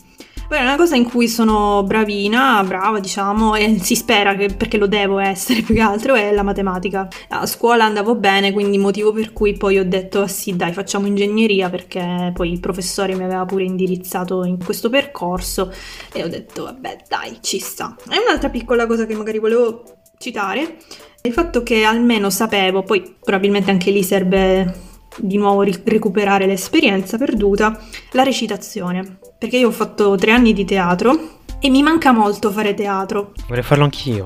Poi 0.47 0.59
è 0.59 0.63
una 0.63 0.77
cosa 0.77 0.95
in 0.95 1.05
cui 1.05 1.27
sono 1.27 1.83
bravina, 1.85 2.63
brava 2.65 3.01
diciamo, 3.01 3.55
e 3.55 3.79
si 3.81 3.97
spera 3.97 4.35
che, 4.35 4.49
perché 4.49 4.77
lo 4.77 4.87
devo 4.87 5.19
essere 5.19 5.63
più 5.63 5.75
che 5.75 5.81
altro, 5.81 6.15
è 6.15 6.33
la 6.33 6.43
matematica. 6.43 7.09
A 7.31 7.47
scuola 7.47 7.85
andavo 7.85 8.15
bene, 8.15 8.53
quindi 8.53 8.77
motivo 8.77 9.13
per 9.13 9.33
cui 9.33 9.55
poi 9.55 9.79
ho 9.79 9.85
detto 9.85 10.21
ah, 10.21 10.29
sì 10.29 10.55
dai 10.55 10.73
facciamo 10.73 11.07
ingegneria 11.07 11.71
perché 11.71 12.31
poi 12.35 12.53
il 12.53 12.61
professore 12.61 13.15
mi 13.15 13.25
aveva 13.25 13.45
pure 13.47 13.65
indirizzato 13.65 14.45
in 14.45 14.63
questo 14.63 14.91
percorso 14.91 15.73
e 16.13 16.23
ho 16.23 16.29
detto 16.29 16.65
vabbè 16.65 16.99
dai 17.09 17.39
ci 17.41 17.59
sta. 17.59 17.97
E 18.11 18.19
un'altra 18.19 18.51
piccola 18.51 18.87
cosa 18.87 19.07
che 19.07 19.15
magari 19.15 19.39
volevo 19.39 19.83
citare 20.19 20.77
è 21.21 21.27
il 21.27 21.33
fatto 21.33 21.63
che 21.63 21.85
almeno 21.85 22.29
sapevo, 22.29 22.83
poi 22.83 23.17
probabilmente 23.19 23.71
anche 23.71 23.91
lì 23.91 24.03
serve 24.03 24.93
di 25.17 25.39
nuovo 25.39 25.63
recuperare 25.63 26.47
l'esperienza 26.47 27.17
perduta, 27.17 27.81
la 28.13 28.23
recitazione. 28.23 29.19
Perché 29.39 29.59
io 29.59 29.69
ho 29.69 29.73
fatto 29.73 30.17
tre 30.17 30.33
anni 30.33 30.53
di 30.53 30.65
teatro 30.65 31.41
e 31.61 31.71
mi 31.71 31.83
manca 31.83 32.13
molto 32.13 32.51
fare 32.51 32.75
teatro. 32.75 33.33
Vorrei 33.49 33.63
farlo 33.63 33.85
anch'io. 33.85 34.25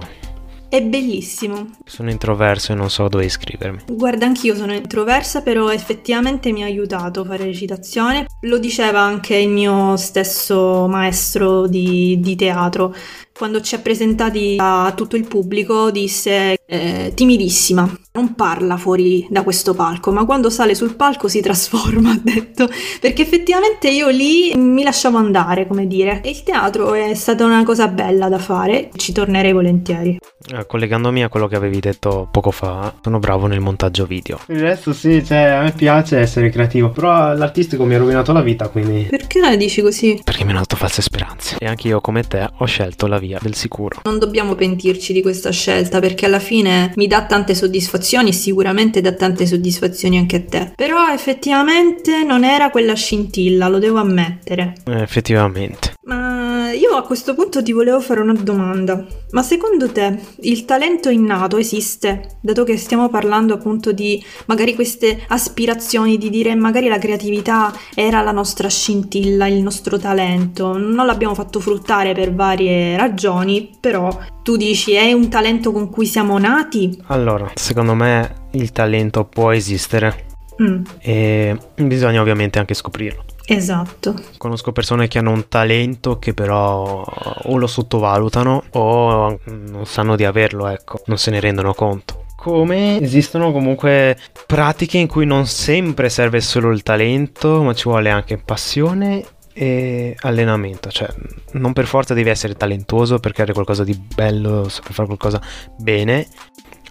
È 0.71 0.83
bellissimo. 0.83 1.71
Sono 1.87 2.11
introverso 2.11 2.73
e 2.73 2.75
non 2.75 2.91
so 2.91 3.09
dove 3.09 3.25
iscrivermi. 3.25 3.85
Guarda, 3.89 4.27
anch'io 4.27 4.55
sono 4.55 4.75
introversa, 4.75 5.41
però 5.41 5.71
effettivamente 5.71 6.53
mi 6.53 6.63
ha 6.63 6.67
aiutato 6.67 7.23
a 7.23 7.25
fare 7.25 7.45
recitazione. 7.45 8.27
Lo 8.43 8.59
diceva 8.59 9.01
anche 9.01 9.37
il 9.37 9.49
mio 9.49 9.97
stesso 9.97 10.87
maestro 10.87 11.67
di, 11.67 12.21
di 12.21 12.37
teatro. 12.37 12.95
Quando 13.39 13.61
ci 13.61 13.77
ha 13.77 13.79
presentati 13.79 14.57
a 14.59 14.93
tutto 14.97 15.15
il 15.15 15.25
pubblico 15.29 15.93
disse 15.93 16.57
eh, 16.67 17.13
timidissima, 17.15 17.89
non 18.13 18.35
parla 18.35 18.77
fuori 18.77 19.29
da 19.31 19.45
questo 19.45 19.75
palco, 19.75 20.11
ma 20.11 20.25
quando 20.25 20.51
sale 20.51 20.75
sul 20.75 20.97
palco 20.97 21.29
si 21.29 21.41
trasforma, 21.41 22.11
ha 22.13 22.21
detto, 22.21 22.69
perché 23.01 23.23
effettivamente 23.23 23.89
io 23.91 24.09
lì 24.09 24.55
mi 24.57 24.83
lasciavo 24.83 25.19
andare, 25.19 25.69
come 25.69 25.87
dire, 25.87 26.21
e 26.21 26.31
il 26.31 26.43
teatro 26.43 26.95
è 26.95 27.15
stata 27.15 27.45
una 27.45 27.63
cosa 27.63 27.87
bella 27.87 28.29
da 28.29 28.39
fare, 28.39 28.91
ci 28.97 29.13
tornerei 29.13 29.53
volentieri. 29.53 30.19
Eh, 30.51 30.67
collegandomi 30.67 31.23
a 31.23 31.29
quello 31.29 31.47
che 31.47 31.57
avevi 31.57 31.79
detto 31.79 32.29
poco 32.31 32.51
fa, 32.51 32.93
sono 33.01 33.21
bravo 33.21 33.47
nel 33.47 33.61
montaggio 33.61 34.05
video. 34.05 34.41
Il 34.49 34.61
resto 34.61 34.93
sì, 34.93 35.25
cioè 35.25 35.39
a 35.39 35.63
me 35.63 35.73
piace 35.73 36.19
essere 36.19 36.51
creativo, 36.51 36.91
però 36.91 37.35
l'artistico 37.35 37.85
mi 37.85 37.95
ha 37.95 37.99
rovinato 37.99 38.33
la 38.33 38.43
vita, 38.43 38.69
quindi... 38.69 39.07
Perché 39.09 39.39
la 39.39 39.55
dici 39.55 39.81
così? 39.81 40.21
Perché 40.25 40.45
mi 40.45 40.51
hanno 40.51 40.61
dato 40.61 40.77
false 40.77 41.03
speranze. 41.03 41.57
E 41.61 41.67
anche 41.67 41.89
io 41.89 42.01
come 42.01 42.25
te 42.25 42.49
ho 42.59 42.65
scelto 42.65 43.07
la 43.07 43.19
via 43.29 43.39
del 43.41 43.55
sicuro. 43.55 44.01
Non 44.05 44.19
dobbiamo 44.19 44.55
pentirci 44.55 45.13
di 45.13 45.21
questa 45.21 45.51
scelta 45.51 46.01
perché 46.01 46.27
alla 46.27 46.39
fine 46.39 46.93
mi 46.97 47.07
dà 47.07 47.27
tante 47.27 47.55
soddisfazioni 47.55 48.31
e 48.31 48.33
sicuramente 48.33 49.01
dà 49.01 49.13
tante 49.13 49.47
soddisfazioni 49.47 50.17
anche 50.17 50.37
a 50.37 50.43
te. 50.43 50.73
Però 50.75 51.13
effettivamente 51.13 52.25
non 52.25 52.45
era 52.45 52.71
quella 52.71 52.95
scintilla, 52.95 53.69
lo 53.69 53.79
devo 53.79 53.99
ammettere. 53.99 54.75
Eh, 54.87 55.03
effettivamente. 55.03 55.95
Ma 56.05 56.28
io 56.73 56.97
a 56.97 57.03
questo 57.03 57.35
punto 57.35 57.63
ti 57.63 57.73
volevo 57.73 58.01
fare 58.01 58.21
una 58.21 58.33
domanda. 58.33 59.05
Ma 59.31 59.43
secondo 59.43 59.91
te 59.91 60.19
il 60.41 60.65
talento 60.65 61.09
innato 61.09 61.57
esiste? 61.57 62.37
Dato 62.41 62.65
che 62.65 62.77
stiamo 62.77 63.09
parlando 63.09 63.55
appunto 63.55 63.93
di 63.93 64.23
magari 64.47 64.75
queste 64.75 65.25
aspirazioni 65.29 66.19
di 66.19 66.31
dire 66.31 66.55
magari 66.55 66.89
la 66.89 66.99
creatività 66.99 67.73
era 67.95 68.23
la 68.23 68.33
nostra 68.33 68.69
scintilla, 68.69 69.47
il 69.47 69.63
nostro 69.63 69.99
talento. 69.99 70.77
Non 70.77 71.07
l'abbiamo 71.07 71.35
fatto 71.35 71.61
fruttare 71.61 72.15
per 72.15 72.35
varie 72.35 72.97
ragioni, 72.97 73.77
però 73.81 74.09
tu 74.43 74.57
dici 74.57 74.93
è 74.93 75.13
un 75.13 75.29
talento 75.29 75.73
con 75.73 75.91
cui 75.91 76.07
siamo 76.07 76.39
nati? 76.39 76.99
Allora, 77.07 77.51
secondo 77.55 77.95
me 77.95 78.47
il 78.53 78.73
talento 78.73 79.25
può 79.25 79.53
esistere. 79.53 80.27
Mm. 80.63 80.83
E 81.01 81.57
bisogna 81.77 82.21
ovviamente 82.21 82.59
anche 82.59 82.75
scoprirlo. 82.75 83.25
Esatto. 83.51 84.15
Conosco 84.37 84.73
persone 84.73 85.09
che 85.09 85.19
hanno 85.19 85.31
un 85.31 85.49
talento 85.49 86.19
che 86.19 86.35
però 86.35 87.03
o 87.03 87.57
lo 87.57 87.67
sottovalutano 87.67 88.65
o 88.73 89.41
non 89.47 89.87
sanno 89.87 90.17
di 90.17 90.27
averlo, 90.27 90.67
ecco, 90.67 91.01
non 91.07 91.17
se 91.17 91.31
ne 91.31 91.41
rendono 91.41 91.73
conto. 91.73 92.27
Come 92.37 93.01
esistono 93.01 93.51
comunque 93.51 94.19
pratiche 94.47 94.99
in 94.99 95.09
cui 95.09 95.25
non 95.25 95.47
sempre 95.47 96.11
serve 96.11 96.43
solo 96.43 96.71
il 96.71 96.83
talento, 96.83 97.63
ma 97.63 97.73
ci 97.73 97.89
vuole 97.89 98.11
anche 98.11 98.37
passione 98.37 99.25
e 99.55 100.15
allenamento, 100.21 100.91
cioè 100.91 101.09
non 101.53 101.73
per 101.73 101.87
forza 101.87 102.13
devi 102.13 102.29
essere 102.29 102.55
talentuoso 102.55 103.19
per 103.19 103.33
creare 103.33 103.55
qualcosa 103.55 103.83
di 103.83 103.99
bello, 104.15 104.61
per 104.63 104.93
fare 104.93 105.07
qualcosa 105.07 105.41
bene. 105.79 106.29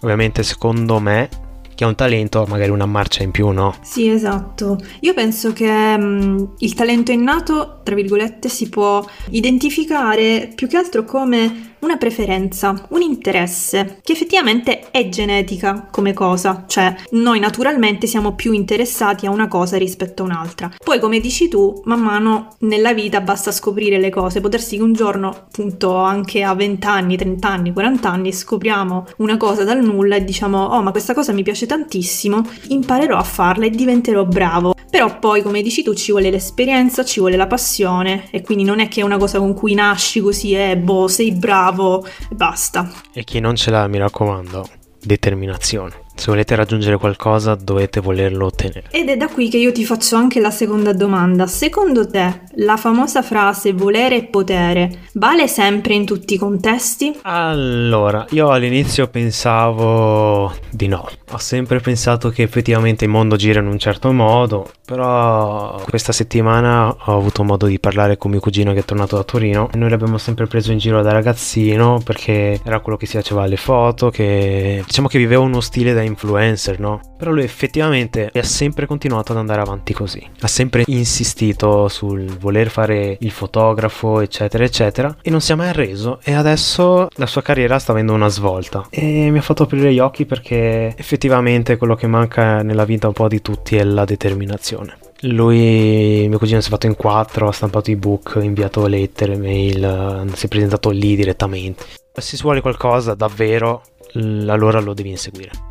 Ovviamente 0.02 0.42
secondo 0.42 1.00
me 1.00 1.30
chi 1.78 1.84
ha 1.84 1.88
un 1.88 1.94
talento 1.94 2.44
magari 2.48 2.72
una 2.72 2.88
marcia 2.88 3.22
in 3.22 3.30
più, 3.30 3.50
no? 3.50 3.76
Sì, 3.84 4.10
esatto. 4.10 4.80
Io 5.02 5.14
penso 5.14 5.54
che 5.54 5.70
um, 5.70 6.56
il 6.58 6.74
talento 6.74 7.12
innato, 7.12 7.82
tra 7.84 7.94
virgolette, 7.94 8.50
si 8.50 8.68
può 8.68 9.06
identificare 9.30 10.52
più 10.56 10.68
che 10.68 10.76
altro 10.76 11.04
come 11.04 11.76
una 11.80 11.98
preferenza, 11.98 12.86
un 12.90 13.02
interesse, 13.02 14.00
che 14.04 14.14
effettivamente 14.14 14.90
è 14.92 15.10
genetica 15.10 15.88
come 15.92 16.14
cosa, 16.14 16.64
cioè 16.68 16.96
noi 17.12 17.40
naturalmente 17.40 18.08
siamo 18.08 18.34
più 18.34 18.52
interessati 18.52 19.26
a 19.26 19.32
una 19.32 19.48
cosa 19.48 19.78
rispetto 19.78 20.24
a 20.24 20.26
un'altra. 20.26 20.72
Poi 20.84 21.00
come 21.00 21.20
dici 21.20 21.48
tu, 21.48 21.82
man 21.86 22.02
mano 22.02 22.56
nella 22.60 22.94
vita 22.94 23.22
basta 23.22 23.52
scoprire 23.52 24.00
le 24.00 24.10
cose, 24.10 24.42
potersi 24.42 24.78
che 24.78 24.84
un 24.84 24.94
giorno, 24.94 25.30
appunto 25.30 25.96
anche 25.96 26.44
a 26.44 26.54
20 26.54 26.88
anni, 26.88 27.18
30 27.18 27.48
anni, 27.48 27.74
40 27.74 28.10
anni, 28.10 28.34
scopriamo 28.34 29.08
una 29.18 29.38
cosa 29.38 29.64
dal 29.64 29.84
nulla 29.84 30.16
e 30.16 30.24
diciamo 30.24 30.58
oh 30.58 30.82
ma 30.82 30.92
questa 30.92 31.14
cosa 31.14 31.34
mi 31.34 31.44
piace 31.44 31.66
tantissimo, 31.66 32.42
imparerò 32.70 33.18
a 33.18 33.24
farla 33.24 33.66
e 33.66 33.70
diventerò 33.70 34.26
bravo. 34.26 34.77
Però 34.90 35.20
poi, 35.20 35.42
come 35.42 35.62
dici 35.62 35.84
tu, 35.84 35.94
ci 35.94 36.12
vuole 36.12 36.30
l'esperienza, 36.30 37.04
ci 37.04 37.20
vuole 37.20 37.36
la 37.36 37.48
passione 37.48 38.28
e 38.32 38.42
quindi 38.42 38.64
non 38.64 38.80
è 38.80 38.88
che 38.88 39.02
è 39.02 39.04
una 39.04 39.18
cosa 39.18 39.40
con 39.40 39.54
cui 39.54 39.74
nasci 39.74 40.22
così 40.22 40.54
e 40.54 40.72
eh, 40.72 40.78
boh, 40.78 41.08
sei 41.08 41.32
bravo 41.34 42.06
e 42.06 42.36
basta. 42.36 42.90
E 43.14 43.24
chi 43.24 43.40
non 43.40 43.56
ce 43.56 43.70
l'ha, 43.70 43.88
mi 43.88 43.98
raccomando, 43.98 44.68
determinazione. 45.02 46.06
Se 46.18 46.32
volete 46.32 46.56
raggiungere 46.56 46.98
qualcosa 46.98 47.54
dovete 47.54 48.02
volerlo 48.02 48.48
ottenere. 48.48 48.86
Ed 48.90 49.08
è 49.08 49.18
da 49.18 49.28
qui 49.28 49.50
che 49.50 49.58
io 49.58 49.72
ti 49.72 49.86
faccio 49.86 50.16
anche 50.16 50.40
la 50.40 50.50
seconda 50.50 50.92
domanda. 50.92 51.46
Secondo 51.46 52.10
te 52.10 52.42
la 52.56 52.76
famosa 52.76 53.22
frase 53.22 53.72
volere 53.72 54.18
e 54.18 54.24
potere 54.24 55.02
vale 55.14 55.48
sempre 55.48 55.94
in 55.94 56.06
tutti 56.06 56.34
i 56.34 56.38
contesti? 56.38 57.20
Allora, 57.22 58.26
io 58.32 58.50
all'inizio 58.50 59.08
pensavo 59.08 60.52
di 60.72 60.88
no. 60.88 61.08
Ho 61.32 61.38
sempre 61.38 61.80
pensato 61.80 62.30
che 62.30 62.42
effettivamente 62.42 63.06
il 63.06 63.12
mondo 63.12 63.36
gira 63.36 63.60
in 63.60 63.68
un 63.68 63.78
certo 63.78 64.12
modo, 64.12 64.72
però 64.86 65.80
questa 65.88 66.14
settimana 66.14 66.88
ho 66.88 67.18
avuto 67.18 67.44
modo 67.44 67.68
di 67.68 67.80
parlare 67.80 68.18
con 68.18 68.32
mio 68.32 68.40
cugino 68.40 68.74
che 68.74 68.80
è 68.80 68.86
tornato 68.86 69.18
da 69.18 69.24
Torino 69.24 69.70
e 69.72 69.78
noi 69.78 69.90
l'abbiamo 69.90 70.18
sempre 70.18 70.48
preso 70.48 70.72
in 70.72 70.80
giro 70.80 71.02
da 71.02 71.12
ragazzino 71.12 72.02
perché 72.04 72.60
era 72.64 72.80
quello 72.80 72.98
che 72.98 73.06
si 73.06 73.18
faceva 73.18 73.44
alle 73.44 73.58
foto, 73.58 74.10
che 74.10 74.82
diciamo 74.86 75.08
che 75.08 75.18
viveva 75.20 75.42
uno 75.42 75.62
stile 75.62 75.94
da 75.94 76.06
influencer, 76.08 76.80
no? 76.80 77.00
Però 77.18 77.32
lui 77.32 77.44
effettivamente 77.44 78.32
ha 78.34 78.44
sempre 78.44 78.86
continuato 78.86 79.32
ad 79.32 79.38
andare 79.38 79.62
avanti 79.62 79.94
così. 79.94 80.26
Ha 80.42 80.48
sempre 80.48 80.84
insistito 80.88 81.88
sul 81.88 82.26
voler 82.38 82.70
fare 82.70 83.18
il 83.20 83.32
fotografo, 83.32 84.22
eccetera, 84.22 84.64
eccetera, 84.64 85.16
e 85.22 85.30
non 85.30 85.42
si 85.42 85.52
è 85.52 85.56
mai 85.56 85.70
arreso. 85.70 86.20
E 86.24 86.34
adesso 86.34 87.08
la 87.16 87.26
sua 87.26 87.42
carriera 87.42 87.80
sta 87.80 87.92
avendo 87.92 88.14
una 88.14 88.28
svolta. 88.28 88.88
E 88.90 89.30
mi 89.30 89.38
ha 89.38 89.42
fatto 89.42 89.64
aprire 89.64 89.94
gli 89.94 90.00
occhi 90.00 90.26
perché 90.26 90.94
effettivamente 90.98 91.78
quello 91.78 91.96
che 91.96 92.08
manca 92.08 92.62
nella 92.62 92.86
vita 92.86 93.08
un 93.08 93.14
po' 93.14 93.28
di 93.28 93.42
tutti 93.42 93.76
è 93.76 93.84
la 93.84 94.06
determinazione. 94.06 94.98
Lui, 95.22 96.28
mio 96.28 96.38
cugino, 96.38 96.62
si 96.62 96.68
è 96.68 96.70
fatto 96.70 96.86
in 96.86 96.96
quattro, 96.96 97.48
ha 97.48 97.52
stampato 97.52 97.90
ebook, 97.90 98.38
inviato 98.40 98.86
lettere, 98.86 99.36
mail, 99.36 100.30
si 100.34 100.46
è 100.46 100.48
presentato 100.50 100.92
lì 100.92 101.16
direttamente. 101.16 101.86
Se 102.14 102.36
si 102.36 102.44
vuole 102.44 102.62
qualcosa 102.62 103.16
davvero, 103.16 103.82
allora 104.14 104.80
lo 104.80 104.94
devi 104.94 105.10
inseguire. 105.10 105.67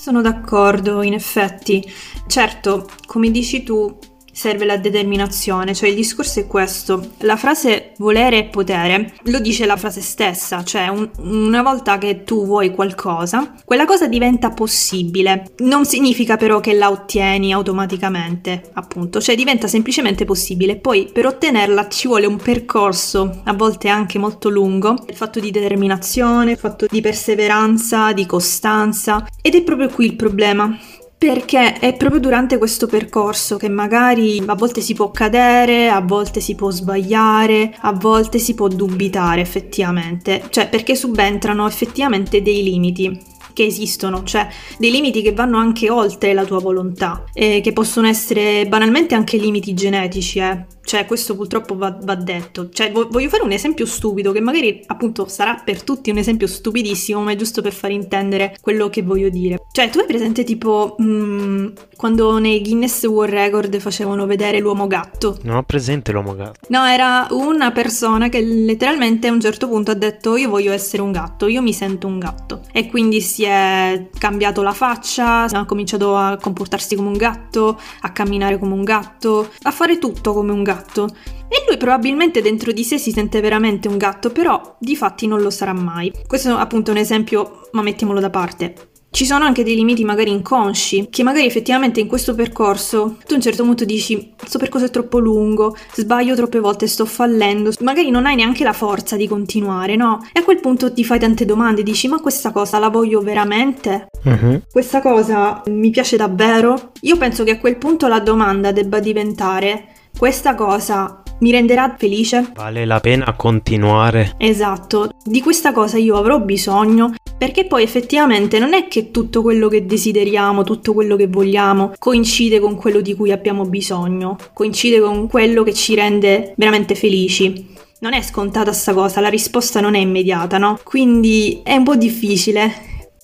Sono 0.00 0.22
d'accordo, 0.22 1.02
in 1.02 1.12
effetti. 1.12 1.84
Certo, 2.28 2.88
come 3.04 3.32
dici 3.32 3.64
tu, 3.64 3.98
serve 4.38 4.64
la 4.64 4.76
determinazione, 4.76 5.74
cioè 5.74 5.88
il 5.88 5.96
discorso 5.96 6.38
è 6.38 6.46
questo, 6.46 7.14
la 7.22 7.34
frase 7.34 7.94
volere 7.98 8.38
e 8.38 8.44
potere 8.44 9.14
lo 9.24 9.40
dice 9.40 9.66
la 9.66 9.76
frase 9.76 10.00
stessa, 10.00 10.62
cioè 10.62 10.86
un, 10.86 11.10
una 11.16 11.60
volta 11.60 11.98
che 11.98 12.22
tu 12.22 12.46
vuoi 12.46 12.70
qualcosa, 12.70 13.54
quella 13.64 13.84
cosa 13.84 14.06
diventa 14.06 14.50
possibile, 14.50 15.54
non 15.58 15.84
significa 15.86 16.36
però 16.36 16.60
che 16.60 16.72
la 16.74 16.88
ottieni 16.88 17.52
automaticamente, 17.52 18.70
appunto, 18.74 19.20
cioè 19.20 19.34
diventa 19.34 19.66
semplicemente 19.66 20.24
possibile, 20.24 20.76
poi 20.76 21.10
per 21.12 21.26
ottenerla 21.26 21.88
ci 21.88 22.06
vuole 22.06 22.26
un 22.26 22.36
percorso, 22.36 23.40
a 23.42 23.52
volte 23.54 23.88
anche 23.88 24.20
molto 24.20 24.50
lungo, 24.50 24.94
fatto 25.14 25.40
di 25.40 25.50
determinazione, 25.50 26.54
fatto 26.54 26.86
di 26.88 27.00
perseveranza, 27.00 28.12
di 28.12 28.24
costanza, 28.24 29.26
ed 29.42 29.56
è 29.56 29.62
proprio 29.64 29.88
qui 29.88 30.06
il 30.06 30.14
problema 30.14 30.78
perché 31.18 31.80
è 31.80 31.96
proprio 31.96 32.20
durante 32.20 32.58
questo 32.58 32.86
percorso 32.86 33.56
che 33.56 33.68
magari 33.68 34.40
a 34.46 34.54
volte 34.54 34.80
si 34.80 34.94
può 34.94 35.10
cadere, 35.10 35.88
a 35.88 36.00
volte 36.00 36.38
si 36.38 36.54
può 36.54 36.70
sbagliare, 36.70 37.74
a 37.80 37.92
volte 37.92 38.38
si 38.38 38.54
può 38.54 38.68
dubitare 38.68 39.40
effettivamente, 39.40 40.44
cioè 40.50 40.68
perché 40.68 40.94
subentrano 40.94 41.66
effettivamente 41.66 42.40
dei 42.40 42.62
limiti 42.62 43.20
che 43.52 43.64
esistono, 43.64 44.22
cioè 44.22 44.46
dei 44.78 44.92
limiti 44.92 45.20
che 45.20 45.32
vanno 45.32 45.58
anche 45.58 45.90
oltre 45.90 46.32
la 46.32 46.44
tua 46.44 46.60
volontà, 46.60 47.24
e 47.32 47.60
che 47.60 47.72
possono 47.72 48.06
essere 48.06 48.66
banalmente 48.68 49.16
anche 49.16 49.36
limiti 49.36 49.74
genetici, 49.74 50.38
eh. 50.38 50.64
Cioè, 50.88 51.04
questo 51.04 51.36
purtroppo 51.36 51.76
va, 51.76 51.94
va 52.00 52.14
detto. 52.14 52.70
Cioè, 52.70 52.90
voglio 52.90 53.28
fare 53.28 53.42
un 53.42 53.52
esempio 53.52 53.84
stupido, 53.84 54.32
che 54.32 54.40
magari 54.40 54.82
appunto 54.86 55.28
sarà 55.28 55.60
per 55.62 55.82
tutti 55.82 56.08
un 56.08 56.16
esempio 56.16 56.46
stupidissimo, 56.46 57.20
ma 57.20 57.32
è 57.32 57.36
giusto 57.36 57.60
per 57.60 57.74
far 57.74 57.90
intendere 57.90 58.56
quello 58.62 58.88
che 58.88 59.02
voglio 59.02 59.28
dire. 59.28 59.66
Cioè, 59.70 59.90
tu 59.90 59.98
hai 59.98 60.06
presente 60.06 60.44
tipo 60.44 60.94
mh, 60.96 61.04
mm, 61.04 61.66
quando 61.94 62.38
nei 62.38 62.62
Guinness 62.62 63.04
World 63.04 63.34
Record 63.34 63.78
facevano 63.80 64.24
vedere 64.24 64.60
l'uomo 64.60 64.86
gatto? 64.86 65.36
Non 65.42 65.56
ho 65.56 65.62
presente 65.62 66.10
l'uomo 66.10 66.34
gatto. 66.34 66.66
No, 66.68 66.86
era 66.86 67.26
una 67.32 67.70
persona 67.70 68.30
che 68.30 68.40
letteralmente 68.40 69.28
a 69.28 69.32
un 69.32 69.40
certo 69.42 69.68
punto 69.68 69.90
ha 69.90 69.94
detto 69.94 70.36
io 70.36 70.48
voglio 70.48 70.72
essere 70.72 71.02
un 71.02 71.12
gatto, 71.12 71.48
io 71.48 71.60
mi 71.60 71.74
sento 71.74 72.06
un 72.06 72.18
gatto. 72.18 72.62
E 72.72 72.88
quindi 72.88 73.20
si 73.20 73.44
è 73.44 74.08
cambiato 74.18 74.62
la 74.62 74.72
faccia, 74.72 75.42
ha 75.42 75.64
cominciato 75.66 76.16
a 76.16 76.38
comportarsi 76.40 76.96
come 76.96 77.08
un 77.08 77.18
gatto, 77.18 77.78
a 78.00 78.10
camminare 78.10 78.58
come 78.58 78.72
un 78.72 78.84
gatto, 78.84 79.50
a 79.60 79.70
fare 79.70 79.98
tutto 79.98 80.32
come 80.32 80.50
un 80.50 80.62
gatto 80.62 80.76
gatto. 80.78 81.08
E 81.48 81.64
lui 81.66 81.76
probabilmente 81.76 82.42
dentro 82.42 82.72
di 82.72 82.84
sé 82.84 82.98
si 82.98 83.10
sente 83.10 83.40
veramente 83.40 83.88
un 83.88 83.96
gatto, 83.96 84.30
però 84.30 84.76
di 84.78 84.96
fatti 84.96 85.26
non 85.26 85.40
lo 85.40 85.50
sarà 85.50 85.72
mai. 85.72 86.12
Questo 86.26 86.56
è 86.56 86.60
appunto 86.60 86.90
un 86.90 86.98
esempio, 86.98 87.68
ma 87.72 87.82
mettiamolo 87.82 88.20
da 88.20 88.30
parte. 88.30 88.74
Ci 89.10 89.24
sono 89.24 89.44
anche 89.44 89.64
dei 89.64 89.74
limiti 89.74 90.04
magari 90.04 90.30
inconsci, 90.30 91.08
che 91.10 91.22
magari 91.22 91.46
effettivamente 91.46 91.98
in 91.98 92.06
questo 92.06 92.34
percorso 92.34 93.16
tu 93.26 93.32
a 93.32 93.36
un 93.36 93.40
certo 93.40 93.64
punto 93.64 93.86
dici 93.86 94.34
questo 94.38 94.58
percorso 94.58 94.86
è 94.86 94.90
troppo 94.90 95.18
lungo, 95.18 95.74
sbaglio 95.94 96.34
troppe 96.34 96.60
volte, 96.60 96.86
sto 96.86 97.06
fallendo, 97.06 97.72
magari 97.80 98.10
non 98.10 98.26
hai 98.26 98.36
neanche 98.36 98.64
la 98.64 98.74
forza 98.74 99.16
di 99.16 99.26
continuare, 99.26 99.96
no? 99.96 100.20
E 100.30 100.40
a 100.40 100.44
quel 100.44 100.60
punto 100.60 100.92
ti 100.92 101.04
fai 101.04 101.18
tante 101.18 101.46
domande, 101.46 101.82
dici 101.82 102.06
ma 102.06 102.20
questa 102.20 102.52
cosa 102.52 102.78
la 102.78 102.90
voglio 102.90 103.22
veramente? 103.22 104.08
Uh-huh. 104.24 104.60
Questa 104.70 105.00
cosa 105.00 105.62
mi 105.68 105.88
piace 105.88 106.18
davvero? 106.18 106.92
Io 107.00 107.16
penso 107.16 107.44
che 107.44 107.52
a 107.52 107.58
quel 107.58 107.78
punto 107.78 108.08
la 108.08 108.20
domanda 108.20 108.72
debba 108.72 109.00
diventare 109.00 109.94
questa 110.18 110.56
cosa 110.56 111.22
mi 111.38 111.52
renderà 111.52 111.94
felice? 111.96 112.50
Vale 112.52 112.84
la 112.84 112.98
pena 112.98 113.34
continuare? 113.36 114.34
Esatto, 114.36 115.10
di 115.24 115.40
questa 115.40 115.70
cosa 115.70 115.96
io 115.96 116.16
avrò 116.16 116.40
bisogno 116.40 117.14
perché 117.38 117.66
poi 117.66 117.84
effettivamente 117.84 118.58
non 118.58 118.74
è 118.74 118.88
che 118.88 119.12
tutto 119.12 119.42
quello 119.42 119.68
che 119.68 119.86
desideriamo, 119.86 120.64
tutto 120.64 120.92
quello 120.92 121.14
che 121.14 121.28
vogliamo 121.28 121.92
coincide 121.96 122.58
con 122.58 122.74
quello 122.74 123.00
di 123.00 123.14
cui 123.14 123.30
abbiamo 123.30 123.64
bisogno, 123.64 124.36
coincide 124.52 124.98
con 124.98 125.28
quello 125.28 125.62
che 125.62 125.72
ci 125.72 125.94
rende 125.94 126.52
veramente 126.56 126.96
felici. 126.96 127.76
Non 128.00 128.12
è 128.12 128.20
scontata 128.20 128.72
sta 128.72 128.92
cosa, 128.92 129.20
la 129.20 129.28
risposta 129.28 129.80
non 129.80 129.94
è 129.94 129.98
immediata, 129.98 130.58
no? 130.58 130.80
Quindi 130.82 131.60
è 131.62 131.76
un 131.76 131.84
po' 131.84 131.94
difficile. 131.94 132.72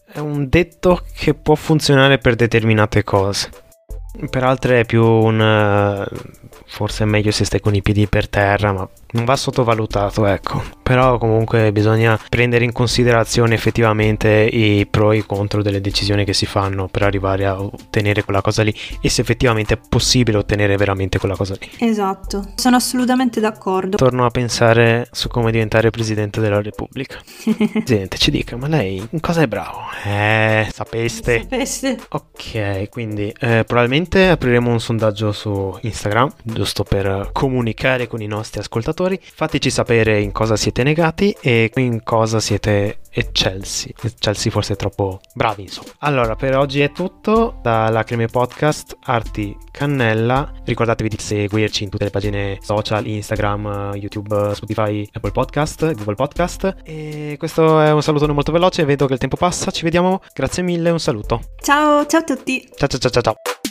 È 0.06 0.20
un 0.20 0.46
detto 0.48 1.02
che 1.16 1.34
può 1.34 1.56
funzionare 1.56 2.18
per 2.18 2.36
determinate 2.36 3.02
cose. 3.02 3.63
Per 4.30 4.44
altre 4.44 4.80
è 4.80 4.84
più 4.84 5.04
un... 5.04 5.40
Uh, 5.40 6.16
forse 6.66 7.04
è 7.04 7.06
meglio 7.06 7.30
se 7.30 7.44
stai 7.44 7.60
con 7.60 7.74
i 7.74 7.82
piedi 7.82 8.06
per 8.06 8.28
terra, 8.28 8.72
ma 8.72 8.88
non 9.14 9.24
va 9.24 9.36
sottovalutato, 9.36 10.26
ecco. 10.26 10.62
Però 10.82 11.18
comunque 11.18 11.72
bisogna 11.72 12.18
prendere 12.28 12.64
in 12.64 12.72
considerazione 12.72 13.54
effettivamente 13.54 14.28
i 14.28 14.86
pro 14.86 15.12
e 15.12 15.18
i 15.18 15.26
contro 15.26 15.62
delle 15.62 15.80
decisioni 15.80 16.24
che 16.24 16.32
si 16.32 16.46
fanno 16.46 16.88
per 16.88 17.02
arrivare 17.02 17.46
a 17.46 17.60
ottenere 17.60 18.24
quella 18.24 18.42
cosa 18.42 18.62
lì 18.62 18.74
e 19.00 19.08
se 19.08 19.20
effettivamente 19.22 19.74
è 19.74 19.78
possibile 19.88 20.38
ottenere 20.38 20.76
veramente 20.76 21.18
quella 21.18 21.36
cosa 21.36 21.56
lì. 21.58 21.70
Esatto, 21.78 22.52
sono 22.56 22.76
assolutamente 22.76 23.40
d'accordo. 23.40 23.96
Torno 23.96 24.26
a 24.26 24.30
pensare 24.30 25.08
su 25.12 25.28
come 25.28 25.50
diventare 25.52 25.90
presidente 25.90 26.40
della 26.40 26.60
Repubblica. 26.60 27.18
Presidente, 27.54 28.18
ci 28.18 28.30
dica, 28.30 28.56
ma 28.56 28.68
lei 28.68 29.06
in 29.08 29.20
cosa 29.20 29.42
è 29.42 29.46
bravo? 29.46 29.78
Eh, 30.04 30.68
sapeste. 30.72 31.40
Sapeste. 31.40 31.98
Ok, 32.10 32.88
quindi 32.90 33.32
eh, 33.38 33.64
probabilmente 33.64 34.03
apriremo 34.12 34.70
un 34.70 34.80
sondaggio 34.80 35.32
su 35.32 35.76
Instagram, 35.80 36.30
giusto 36.42 36.84
per 36.84 37.30
comunicare 37.32 38.06
con 38.06 38.20
i 38.20 38.26
nostri 38.26 38.60
ascoltatori 38.60 38.72
ascoltatori. 38.84 39.20
Fateci 39.22 39.70
sapere 39.70 40.20
in 40.20 40.32
cosa 40.32 40.56
siete 40.56 40.82
negati 40.82 41.34
e 41.40 41.70
in 41.76 42.02
cosa 42.02 42.40
siete 42.40 42.98
eccelsi. 43.10 43.94
Eccelsi 44.02 44.50
forse 44.50 44.74
è 44.74 44.76
troppo 44.76 45.20
bravi, 45.34 45.62
insomma. 45.62 45.90
Allora, 45.98 46.34
per 46.34 46.56
oggi 46.56 46.80
è 46.80 46.92
tutto. 46.92 47.58
Da 47.62 47.88
Lacrime 47.88 48.26
Podcast, 48.26 48.96
Arti 49.04 49.56
Cannella. 49.70 50.52
Ricordatevi 50.64 51.08
di 51.08 51.18
seguirci 51.18 51.84
in 51.84 51.90
tutte 51.90 52.04
le 52.04 52.10
pagine 52.10 52.58
social, 52.60 53.06
Instagram, 53.06 53.92
YouTube, 53.94 54.54
Spotify, 54.54 55.08
Apple 55.12 55.30
Podcast, 55.30 55.94
Google 55.94 56.14
Podcast. 56.14 56.76
E 56.84 57.36
questo 57.38 57.80
è 57.80 57.92
un 57.92 58.02
saluto 58.02 58.32
molto 58.32 58.52
veloce. 58.52 58.84
Vedo 58.84 59.06
che 59.06 59.14
il 59.14 59.18
tempo 59.18 59.36
passa. 59.36 59.70
Ci 59.70 59.84
vediamo. 59.84 60.20
Grazie 60.32 60.62
mille. 60.62 60.90
Un 60.90 61.00
saluto. 61.00 61.40
Ciao, 61.60 62.06
ciao 62.06 62.20
a 62.20 62.24
tutti. 62.24 62.68
Ciao 62.76 62.88
ciao 62.88 62.98
ciao 62.98 63.10
ciao. 63.10 63.22
ciao. 63.22 63.63